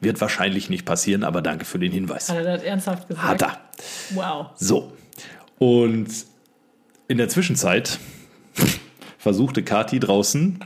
wird 0.00 0.20
wahrscheinlich 0.20 0.70
nicht 0.70 0.84
passieren, 0.84 1.24
aber 1.24 1.42
danke 1.42 1.64
für 1.64 1.78
den 1.78 1.92
Hinweis. 1.92 2.28
Hat 2.28 2.36
er 2.36 2.44
das 2.44 2.62
ernsthaft 2.62 3.08
gesagt? 3.08 3.26
Hat 3.26 3.42
er. 3.42 3.60
Wow. 4.14 4.46
So. 4.56 4.92
Und 5.58 6.08
in 7.08 7.18
der 7.18 7.28
Zwischenzeit 7.28 7.98
versuchte 9.18 9.62
Kati 9.62 10.00
draußen 10.00 10.60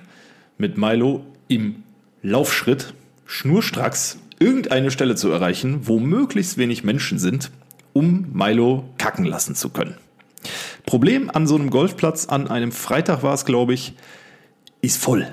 mit 0.59 0.77
Milo 0.77 1.25
im 1.49 1.83
Laufschritt 2.23 2.95
schnurstracks 3.27 4.19
irgendeine 4.39 4.91
Stelle 4.91 5.15
zu 5.15 5.31
erreichen, 5.31 5.87
wo 5.87 6.01
möglichst 6.01 6.59
wenig 6.59 6.83
Menschen 6.83 7.19
sind, 7.19 7.51
um 7.93 8.27
Milo 8.33 8.89
kacken 8.99 9.25
lassen 9.25 9.55
zu 9.55 9.69
können. 9.69 9.97
Problem 10.87 11.31
an 11.31 11.47
so 11.47 11.55
einem 11.55 11.71
Golfplatz, 11.71 12.27
an 12.27 12.49
einem 12.49 12.73
Freitag 12.73 13.23
war 13.23 13.35
es, 13.35 13.45
glaube 13.45 13.75
ich, 13.75 13.95
ist 14.81 15.01
voll. 15.01 15.29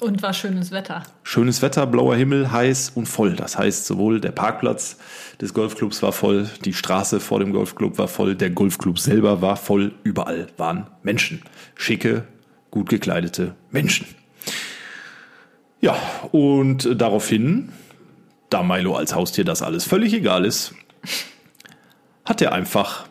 Und 0.00 0.22
war 0.22 0.32
schönes 0.32 0.70
Wetter. 0.70 1.02
Schönes 1.24 1.60
Wetter, 1.60 1.86
blauer 1.86 2.14
Himmel, 2.14 2.52
heiß 2.52 2.90
und 2.94 3.06
voll. 3.06 3.34
Das 3.34 3.58
heißt, 3.58 3.86
sowohl 3.86 4.20
der 4.20 4.30
Parkplatz 4.30 4.96
des 5.40 5.54
Golfclubs 5.54 6.02
war 6.02 6.12
voll, 6.12 6.48
die 6.64 6.72
Straße 6.72 7.18
vor 7.20 7.40
dem 7.40 7.52
Golfclub 7.52 7.98
war 7.98 8.08
voll, 8.08 8.36
der 8.36 8.50
Golfclub 8.50 8.98
selber 8.98 9.42
war 9.42 9.56
voll, 9.56 9.92
überall 10.04 10.46
waren 10.56 10.86
Menschen. 11.02 11.42
Schicke, 11.74 12.24
gut 12.70 12.88
gekleidete 12.88 13.54
Menschen. 13.70 14.06
Ja, 15.80 15.96
und 16.32 17.00
daraufhin, 17.00 17.72
da 18.50 18.62
Milo 18.62 18.96
als 18.96 19.14
Haustier 19.14 19.44
das 19.44 19.62
alles 19.62 19.84
völlig 19.84 20.12
egal 20.12 20.44
ist, 20.44 20.74
hat 22.24 22.40
er 22.40 22.52
einfach 22.52 23.06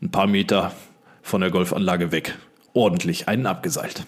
ein 0.00 0.10
paar 0.10 0.26
Meter 0.26 0.72
von 1.22 1.40
der 1.40 1.50
Golfanlage 1.50 2.12
weg 2.12 2.36
ordentlich 2.74 3.28
einen 3.28 3.46
abgeseilt. 3.46 4.06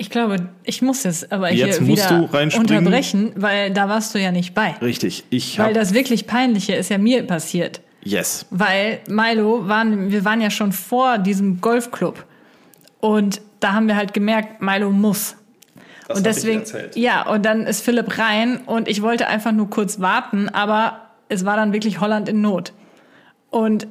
Ich 0.00 0.08
glaube, 0.08 0.48
ich 0.64 0.80
muss 0.80 1.02
jetzt 1.04 1.30
aber 1.30 1.52
Jetzt 1.52 1.78
hier 1.78 1.86
musst 1.86 2.08
wieder 2.08 2.58
unterbrechen, 2.58 3.32
weil 3.36 3.70
da 3.70 3.86
warst 3.86 4.14
du 4.14 4.18
ja 4.18 4.32
nicht 4.32 4.54
bei. 4.54 4.74
Richtig, 4.80 5.24
ich 5.28 5.58
Weil 5.58 5.74
das 5.74 5.92
wirklich 5.92 6.26
Peinliche 6.26 6.72
ist 6.72 6.88
ja 6.88 6.96
mir 6.96 7.26
passiert. 7.26 7.82
yes. 8.02 8.46
Weil 8.48 9.00
Milo 9.08 9.68
waren, 9.68 10.10
wir 10.10 10.24
waren 10.24 10.40
ja 10.40 10.48
schon 10.48 10.72
vor 10.72 11.18
diesem 11.18 11.60
Golfclub. 11.60 12.24
Und 13.00 13.42
da 13.60 13.74
haben 13.74 13.88
wir 13.88 13.96
halt 13.96 14.14
gemerkt, 14.14 14.62
Milo 14.62 14.90
muss. 14.90 15.36
Das 16.08 16.16
und 16.16 16.24
deswegen, 16.24 16.64
ja, 16.94 17.28
und 17.28 17.44
dann 17.44 17.66
ist 17.66 17.82
Philipp 17.82 18.16
rein 18.16 18.62
und 18.64 18.88
ich 18.88 19.02
wollte 19.02 19.26
einfach 19.26 19.52
nur 19.52 19.68
kurz 19.68 20.00
warten, 20.00 20.48
aber 20.48 21.10
es 21.28 21.44
war 21.44 21.56
dann 21.56 21.74
wirklich 21.74 22.00
Holland 22.00 22.26
in 22.26 22.40
Not. 22.40 22.72
Und 23.50 23.86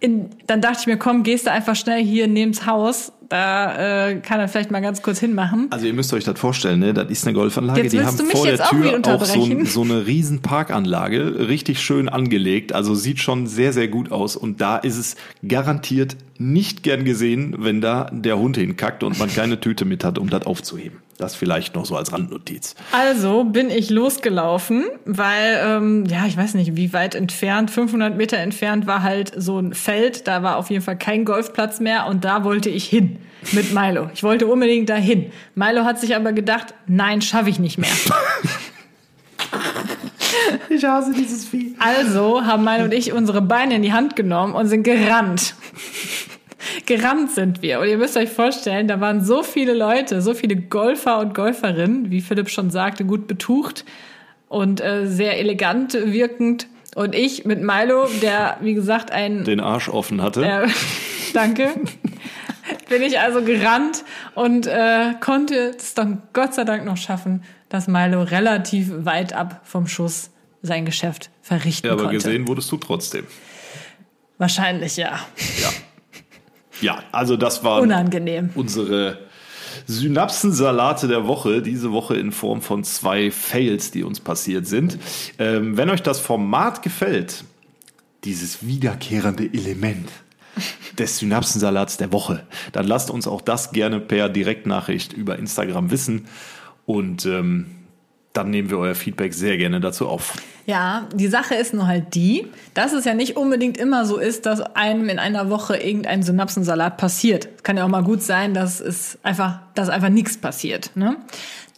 in, 0.00 0.30
dann 0.48 0.60
dachte 0.60 0.78
ich 0.80 0.86
mir, 0.88 0.96
komm, 0.98 1.22
gehst 1.22 1.46
du 1.46 1.52
einfach 1.52 1.76
schnell 1.76 2.02
hier 2.02 2.26
neben's 2.26 2.66
Haus, 2.66 3.12
da 3.28 4.08
äh, 4.08 4.16
kann 4.20 4.40
er 4.40 4.48
vielleicht 4.48 4.70
mal 4.70 4.80
ganz 4.80 5.02
kurz 5.02 5.18
hinmachen. 5.18 5.68
Also 5.70 5.86
ihr 5.86 5.94
müsst 5.94 6.12
euch 6.12 6.24
das 6.24 6.38
vorstellen, 6.38 6.80
ne? 6.80 6.94
Das 6.94 7.10
ist 7.10 7.26
eine 7.26 7.34
Golfanlage. 7.34 7.82
Jetzt 7.82 7.92
die 7.92 8.00
haben 8.00 8.16
vor 8.16 8.46
jetzt 8.46 8.58
der 8.58 8.66
auch 8.66 8.70
Tür 8.70 8.86
auch 8.86 8.90
so, 8.90 8.96
unterbrechen? 8.96 9.66
so 9.66 9.82
eine 9.82 10.06
riesen 10.06 10.42
Parkanlage, 10.42 11.48
richtig 11.48 11.80
schön 11.80 12.08
angelegt. 12.08 12.72
Also 12.72 12.94
sieht 12.94 13.18
schon 13.18 13.46
sehr, 13.46 13.72
sehr 13.72 13.88
gut 13.88 14.12
aus. 14.12 14.36
Und 14.36 14.60
da 14.60 14.76
ist 14.76 14.96
es 14.96 15.16
garantiert 15.46 16.16
nicht 16.38 16.82
gern 16.82 17.04
gesehen, 17.04 17.54
wenn 17.58 17.80
da 17.80 18.10
der 18.12 18.38
Hund 18.38 18.56
hinkackt 18.56 19.02
und 19.02 19.18
man 19.18 19.32
keine 19.32 19.60
Tüte 19.60 19.84
mit 19.84 20.04
hat, 20.04 20.18
um 20.18 20.28
das 20.30 20.46
aufzuheben. 20.46 21.00
Das 21.18 21.34
vielleicht 21.34 21.74
noch 21.74 21.86
so 21.86 21.96
als 21.96 22.12
Randnotiz. 22.12 22.74
Also 22.92 23.44
bin 23.44 23.70
ich 23.70 23.88
losgelaufen, 23.88 24.84
weil, 25.06 25.58
ähm, 25.64 26.04
ja, 26.04 26.26
ich 26.26 26.36
weiß 26.36 26.54
nicht, 26.54 26.76
wie 26.76 26.92
weit 26.92 27.14
entfernt, 27.14 27.70
500 27.70 28.16
Meter 28.16 28.36
entfernt 28.36 28.86
war 28.86 29.02
halt 29.02 29.32
so 29.34 29.58
ein 29.58 29.72
Feld, 29.72 30.28
da 30.28 30.42
war 30.42 30.56
auf 30.56 30.68
jeden 30.68 30.82
Fall 30.82 30.98
kein 30.98 31.24
Golfplatz 31.24 31.80
mehr 31.80 32.06
und 32.06 32.24
da 32.24 32.44
wollte 32.44 32.68
ich 32.68 32.84
hin 32.84 33.15
mit 33.52 33.72
Milo. 33.72 34.10
Ich 34.14 34.22
wollte 34.22 34.46
unbedingt 34.46 34.88
dahin. 34.88 35.30
Milo 35.54 35.84
hat 35.84 36.00
sich 36.00 36.14
aber 36.16 36.32
gedacht, 36.32 36.74
nein, 36.86 37.22
schaffe 37.22 37.50
ich 37.50 37.58
nicht 37.58 37.78
mehr. 37.78 37.90
Ich 40.68 40.84
hasse 40.84 41.12
dieses 41.12 41.46
Vieh. 41.46 41.74
Also 41.78 42.44
haben 42.44 42.64
Milo 42.64 42.84
und 42.84 42.92
ich 42.92 43.12
unsere 43.12 43.40
Beine 43.40 43.76
in 43.76 43.82
die 43.82 43.92
Hand 43.92 44.16
genommen 44.16 44.54
und 44.54 44.66
sind 44.68 44.82
gerannt. 44.82 45.54
Gerannt 46.84 47.30
sind 47.30 47.62
wir. 47.62 47.80
Und 47.80 47.88
ihr 47.88 47.96
müsst 47.96 48.16
euch 48.16 48.28
vorstellen, 48.28 48.86
da 48.86 49.00
waren 49.00 49.24
so 49.24 49.42
viele 49.42 49.74
Leute, 49.74 50.20
so 50.20 50.34
viele 50.34 50.56
Golfer 50.56 51.18
und 51.20 51.34
Golferinnen, 51.34 52.10
wie 52.10 52.20
Philipp 52.20 52.50
schon 52.50 52.70
sagte, 52.70 53.04
gut 53.04 53.26
betucht 53.26 53.84
und 54.48 54.80
äh, 54.80 55.06
sehr 55.06 55.38
elegant 55.38 55.94
wirkend. 55.94 56.66
Und 56.94 57.14
ich 57.14 57.44
mit 57.44 57.62
Milo, 57.62 58.06
der, 58.22 58.56
wie 58.60 58.74
gesagt, 58.74 59.10
ein 59.10 59.44
Den 59.44 59.60
Arsch 59.60 59.88
offen 59.88 60.22
hatte. 60.22 60.44
äh, 60.44 60.68
danke. 61.34 61.70
Bin 62.88 63.02
ich 63.02 63.18
also 63.18 63.42
gerannt 63.42 64.04
und 64.34 64.66
äh, 64.66 65.14
konnte 65.20 65.74
es 65.76 65.94
dann 65.94 66.22
Gott 66.32 66.54
sei 66.54 66.64
Dank 66.64 66.84
noch 66.84 66.96
schaffen, 66.96 67.42
dass 67.68 67.88
Milo 67.88 68.22
relativ 68.22 68.90
weit 69.04 69.32
ab 69.32 69.60
vom 69.64 69.88
Schuss 69.88 70.30
sein 70.62 70.84
Geschäft 70.84 71.30
verrichten 71.42 71.86
ja, 71.86 71.92
aber 71.92 72.04
konnte. 72.04 72.16
gesehen 72.16 72.46
wurdest 72.48 72.70
du 72.70 72.76
trotzdem. 72.76 73.26
Wahrscheinlich 74.38 74.96
ja. 74.96 75.18
Ja. 75.60 75.72
Ja, 76.80 77.02
also 77.10 77.36
das 77.36 77.64
war 77.64 77.80
Unangenehm. 77.80 78.50
unsere 78.54 79.18
Synapsensalate 79.86 81.08
der 81.08 81.26
Woche, 81.26 81.62
diese 81.62 81.92
Woche 81.92 82.16
in 82.16 82.32
Form 82.32 82.60
von 82.60 82.84
zwei 82.84 83.30
Fails, 83.30 83.90
die 83.90 84.02
uns 84.02 84.20
passiert 84.20 84.66
sind. 84.66 84.98
Ähm, 85.38 85.76
wenn 85.76 85.90
euch 85.90 86.02
das 86.02 86.20
Format 86.20 86.82
gefällt, 86.82 87.44
dieses 88.24 88.66
wiederkehrende 88.66 89.44
Element 89.44 90.10
des 90.98 91.18
Synapsensalats 91.18 91.96
der 91.96 92.12
Woche, 92.12 92.46
dann 92.72 92.86
lasst 92.86 93.10
uns 93.10 93.26
auch 93.26 93.40
das 93.40 93.72
gerne 93.72 94.00
per 94.00 94.28
Direktnachricht 94.28 95.12
über 95.12 95.38
Instagram 95.38 95.90
wissen 95.90 96.26
und 96.86 97.26
ähm, 97.26 97.66
dann 98.36 98.50
nehmen 98.50 98.70
wir 98.70 98.78
euer 98.78 98.94
Feedback 98.94 99.32
sehr 99.32 99.56
gerne 99.56 99.80
dazu 99.80 100.08
auf. 100.08 100.34
Ja, 100.66 101.08
die 101.14 101.28
Sache 101.28 101.54
ist 101.54 101.74
nur 101.74 101.86
halt 101.86 102.14
die, 102.14 102.48
dass 102.74 102.92
es 102.92 103.04
ja 103.04 103.14
nicht 103.14 103.36
unbedingt 103.36 103.78
immer 103.78 104.04
so 104.04 104.16
ist, 104.16 104.46
dass 104.46 104.60
einem 104.60 105.08
in 105.08 105.18
einer 105.18 105.48
Woche 105.48 105.76
irgendein 105.76 106.24
Synapsensalat 106.24 106.96
passiert. 106.96 107.48
Es 107.56 107.62
kann 107.62 107.76
ja 107.76 107.84
auch 107.84 107.88
mal 107.88 108.02
gut 108.02 108.22
sein, 108.22 108.52
dass 108.52 108.80
es 108.80 109.16
einfach, 109.22 109.60
dass 109.74 109.88
einfach 109.88 110.08
nichts 110.08 110.36
passiert. 110.36 110.90
Ne? 110.96 111.16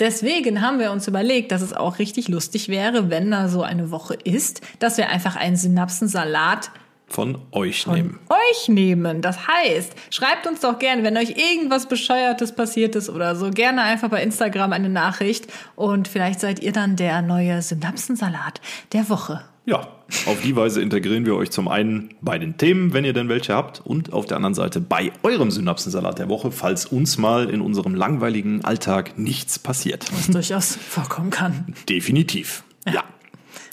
Deswegen 0.01 0.63
haben 0.63 0.79
wir 0.79 0.91
uns 0.91 1.07
überlegt, 1.07 1.53
dass 1.53 1.61
es 1.61 1.75
auch 1.75 1.99
richtig 1.99 2.29
lustig 2.29 2.69
wäre, 2.69 3.11
wenn 3.11 3.31
da 3.31 3.49
so 3.49 3.63
eine 3.63 3.91
Woche 3.91 4.15
ist, 4.15 4.63
dass 4.79 4.97
wir 4.97 5.11
einfach 5.11 5.37
einen 5.37 5.57
Synapsensalat 5.57 6.71
Von 7.09 7.39
euch 7.53 7.87
nehmen. 7.87 8.19
euch 8.29 8.69
nehmen. 8.69 9.23
Das 9.23 9.49
heißt, 9.49 9.93
schreibt 10.11 10.47
uns 10.47 10.61
doch 10.61 10.79
gerne, 10.79 11.03
wenn 11.03 11.17
euch 11.17 11.31
irgendwas 11.31 11.89
Bescheuertes 11.89 12.55
passiert 12.55 12.97
ist 12.97 13.09
oder 13.09 13.35
so, 13.35 13.51
gerne 13.51 13.83
einfach 13.83 14.09
bei 14.11 14.23
Instagram 14.23 14.73
eine 14.73 14.89
Nachricht 14.89 15.47
und 15.75 16.07
vielleicht 16.09 16.41
seid 16.41 16.61
ihr 16.61 16.73
dann 16.73 16.97
der 16.97 17.23
neue 17.23 17.63
Synapsensalat 17.63 18.61
der 18.93 19.09
Woche. 19.09 19.43
Ja, 19.69 19.87
auf 20.25 20.41
die 20.43 20.57
Weise 20.57 20.81
integrieren 20.81 21.27
wir 21.27 21.37
euch 21.37 21.51
zum 21.51 21.69
einen 21.69 22.15
bei 22.23 22.39
den 22.39 22.57
Themen, 22.57 22.95
wenn 22.95 23.05
ihr 23.05 23.13
denn 23.13 23.29
welche 23.29 23.53
habt, 23.55 23.81
und 23.85 24.15
auf 24.15 24.25
der 24.25 24.39
anderen 24.39 24.55
Seite 24.55 24.81
bei 24.81 25.13
eurem 25.23 25.51
Synapsensalat 25.51 26.19
der 26.19 26.31
Woche, 26.31 26.51
falls 26.51 26.87
uns 26.87 27.19
mal 27.19 27.51
in 27.51 27.61
unserem 27.61 27.95
langweiligen 27.95 28.65
Alltag 28.65 29.19
nichts 29.19 29.59
passiert. 29.59 30.07
Was 30.13 30.29
durchaus 30.29 30.75
vorkommen 30.75 31.29
kann. 31.29 31.75
Definitiv. 31.87 32.65
Ja. 32.87 33.05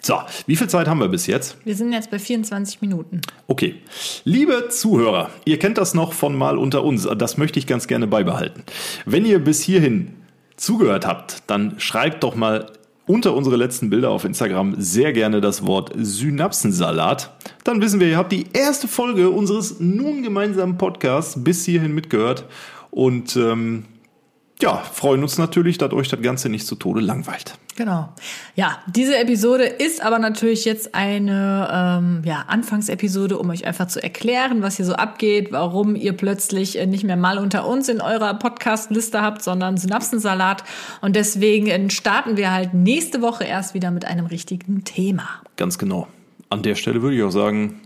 So, 0.05 0.21
wie 0.45 0.55
viel 0.55 0.67
Zeit 0.67 0.87
haben 0.87 0.99
wir 0.99 1.07
bis 1.07 1.25
jetzt? 1.25 1.57
Wir 1.65 1.75
sind 1.75 1.91
jetzt 1.91 2.11
bei 2.11 2.19
24 2.19 2.79
Minuten. 2.79 3.21
Okay. 3.47 3.73
Liebe 4.23 4.69
Zuhörer, 4.69 5.31
ihr 5.45 5.57
kennt 5.57 5.79
das 5.79 5.95
noch 5.95 6.13
von 6.13 6.35
mal 6.35 6.59
unter 6.59 6.83
uns. 6.83 7.07
Das 7.17 7.37
möchte 7.37 7.57
ich 7.57 7.65
ganz 7.65 7.87
gerne 7.87 8.05
beibehalten. 8.05 8.61
Wenn 9.07 9.25
ihr 9.25 9.39
bis 9.39 9.63
hierhin 9.63 10.13
zugehört 10.57 11.07
habt, 11.07 11.41
dann 11.47 11.79
schreibt 11.79 12.21
doch 12.21 12.35
mal 12.35 12.71
unter 13.07 13.33
unsere 13.33 13.55
letzten 13.55 13.89
Bilder 13.89 14.11
auf 14.11 14.25
Instagram 14.25 14.75
sehr 14.77 15.11
gerne 15.11 15.41
das 15.41 15.65
Wort 15.65 15.91
Synapsensalat. 15.97 17.35
Dann 17.63 17.81
wissen 17.81 17.99
wir, 17.99 18.07
ihr 18.07 18.17
habt 18.17 18.31
die 18.31 18.45
erste 18.53 18.87
Folge 18.87 19.31
unseres 19.31 19.79
nun 19.79 20.21
gemeinsamen 20.21 20.77
Podcasts 20.77 21.43
bis 21.43 21.65
hierhin 21.65 21.95
mitgehört. 21.95 22.45
Und 22.91 23.35
ähm, 23.37 23.85
ja, 24.61 24.77
freuen 24.77 25.21
uns 25.21 25.37
natürlich, 25.37 25.77
dass 25.77 25.91
euch 25.91 26.07
das 26.07 26.21
Ganze 26.21 26.47
nicht 26.47 26.65
zu 26.65 26.75
Tode 26.75 27.01
langweilt. 27.01 27.57
Genau. 27.75 28.07
Ja, 28.55 28.79
diese 28.87 29.17
Episode 29.17 29.65
ist 29.65 30.01
aber 30.01 30.17
natürlich 30.17 30.63
jetzt 30.63 30.95
eine 30.95 31.67
ähm, 31.71 32.21
ja, 32.23 32.45
Anfangsepisode, 32.47 33.37
um 33.37 33.49
euch 33.49 33.65
einfach 33.65 33.87
zu 33.87 34.01
erklären, 34.01 34.61
was 34.61 34.77
hier 34.77 34.85
so 34.85 34.93
abgeht, 34.93 35.51
warum 35.51 35.95
ihr 35.95 36.13
plötzlich 36.13 36.79
äh, 36.79 36.85
nicht 36.85 37.03
mehr 37.03 37.17
mal 37.17 37.37
unter 37.37 37.67
uns 37.67 37.89
in 37.89 37.99
eurer 37.99 38.33
Podcast-Liste 38.35 39.21
habt, 39.21 39.43
sondern 39.43 39.75
Synapsensalat. 39.75 40.63
Und 41.01 41.17
deswegen 41.17 41.67
äh, 41.67 41.89
starten 41.89 42.37
wir 42.37 42.53
halt 42.53 42.73
nächste 42.73 43.21
Woche 43.21 43.43
erst 43.43 43.73
wieder 43.73 43.91
mit 43.91 44.05
einem 44.05 44.25
richtigen 44.25 44.85
Thema. 44.85 45.27
Ganz 45.57 45.77
genau. 45.77 46.07
An 46.49 46.61
der 46.61 46.75
Stelle 46.75 47.01
würde 47.01 47.17
ich 47.17 47.23
auch 47.23 47.31
sagen, 47.31 47.81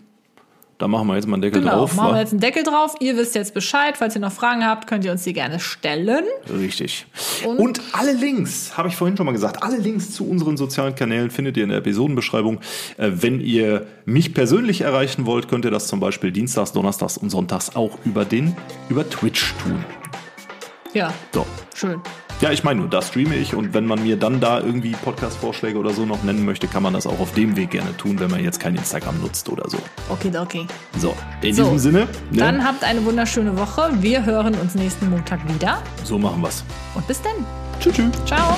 da 0.80 0.88
machen 0.88 1.08
wir 1.08 1.16
jetzt 1.16 1.28
mal 1.28 1.36
einen 1.36 1.42
Deckel 1.44 1.62
genau, 1.62 1.76
drauf. 1.80 1.96
machen 1.96 2.14
wir 2.16 2.20
jetzt 2.22 2.32
einen 2.32 2.40
Deckel 2.40 2.64
drauf. 2.64 2.96
Ihr 3.02 3.16
wisst 3.18 3.36
jetzt 3.36 3.54
Bescheid. 3.54 3.98
Falls 3.98 4.16
ihr 4.16 4.22
noch 4.22 4.32
Fragen 4.32 4.66
habt, 4.66 4.88
könnt 4.88 5.06
ihr 5.06 5.12
uns 5.12 5.24
die 5.24 5.34
gerne 5.34 5.60
stellen. 5.60 6.24
Richtig. 6.52 7.06
Und- 7.46 7.60
Und, 7.60 7.82
alle 7.92 8.14
Links, 8.14 8.78
habe 8.78 8.88
ich 8.88 8.96
vorhin 8.96 9.16
schon 9.18 9.26
mal 9.26 9.34
gesagt, 9.34 9.62
alle 9.62 9.78
Links 9.78 10.12
zu 10.12 10.28
unseren 10.28 10.58
sozialen 10.58 10.96
Kanälen 10.96 11.30
findet 11.32 11.58
ihr 11.58 11.64
in 11.64 11.70
der 11.70 11.80
Episodenbeschreibung. 11.80 12.60
Äh, 12.98 13.12
wenn 13.14 13.42
ihr 13.42 13.86
mich 14.06 14.34
persönlich 14.34 14.82
erreichen 14.82 15.26
wollt, 15.26 15.48
könnt 15.50 15.66
ihr 15.66 15.72
das 15.72 15.88
zum 15.88 16.00
Beispiel 16.00 16.32
dienstags, 16.32 16.72
donnerstags 16.72 17.18
und 17.18 17.30
sonntags 17.30 17.76
auch 17.76 17.98
über 18.06 18.24
den, 18.26 18.56
über 18.90 19.08
Twitch 19.10 19.54
tun. 19.62 19.84
Ja, 20.94 21.14
So. 21.34 21.46
schön. 21.76 22.02
Ja, 22.42 22.52
ich 22.52 22.64
meine 22.64 22.80
nur, 22.80 22.90
da 22.90 23.02
streame 23.02 23.36
ich 23.36 23.54
und 23.54 23.74
wenn 23.74 23.86
man 23.86 24.02
mir 24.02 24.16
dann 24.16 24.40
da 24.40 24.60
irgendwie 24.62 24.92
Podcast-Vorschläge 24.92 25.78
oder 25.78 25.90
so 25.90 26.06
noch 26.06 26.24
nennen 26.24 26.46
möchte, 26.46 26.68
kann 26.68 26.84
man 26.84 26.94
das 26.94 27.06
auch 27.06 27.20
auf 27.20 27.34
dem 27.34 27.58
Weg 27.58 27.72
gerne 27.72 27.96
tun, 27.98 28.18
wenn 28.20 28.32
man 28.32 28.42
jetzt 28.42 28.62
kein 28.62 28.76
Instagram 28.76 29.20
nutzt 29.20 29.50
oder 29.50 29.70
so. 29.70 29.78
Okay, 30.10 30.32
okay. 30.38 30.66
So, 30.98 31.14
in 31.42 31.54
So, 31.54 31.64
diesem 31.64 31.80
Sinne, 31.80 32.00
ne, 32.32 32.38
Dann 32.40 32.64
habt 32.64 32.84
eine 32.86 33.04
wunderschöne 33.04 33.58
Woche. 33.58 33.90
Wir 34.00 34.24
hören 34.26 34.56
uns 34.56 34.74
nächsten 34.74 35.10
Montag 35.10 35.42
wieder. 35.54 35.82
so 36.06 36.18
machen 36.18 36.42
wir's. 36.42 36.64
Und 36.96 37.06
bis 37.08 37.22
dann. 37.22 37.34
Tschüss, 37.82 37.94
tschüss. 37.94 38.26
Ciao. 38.26 38.58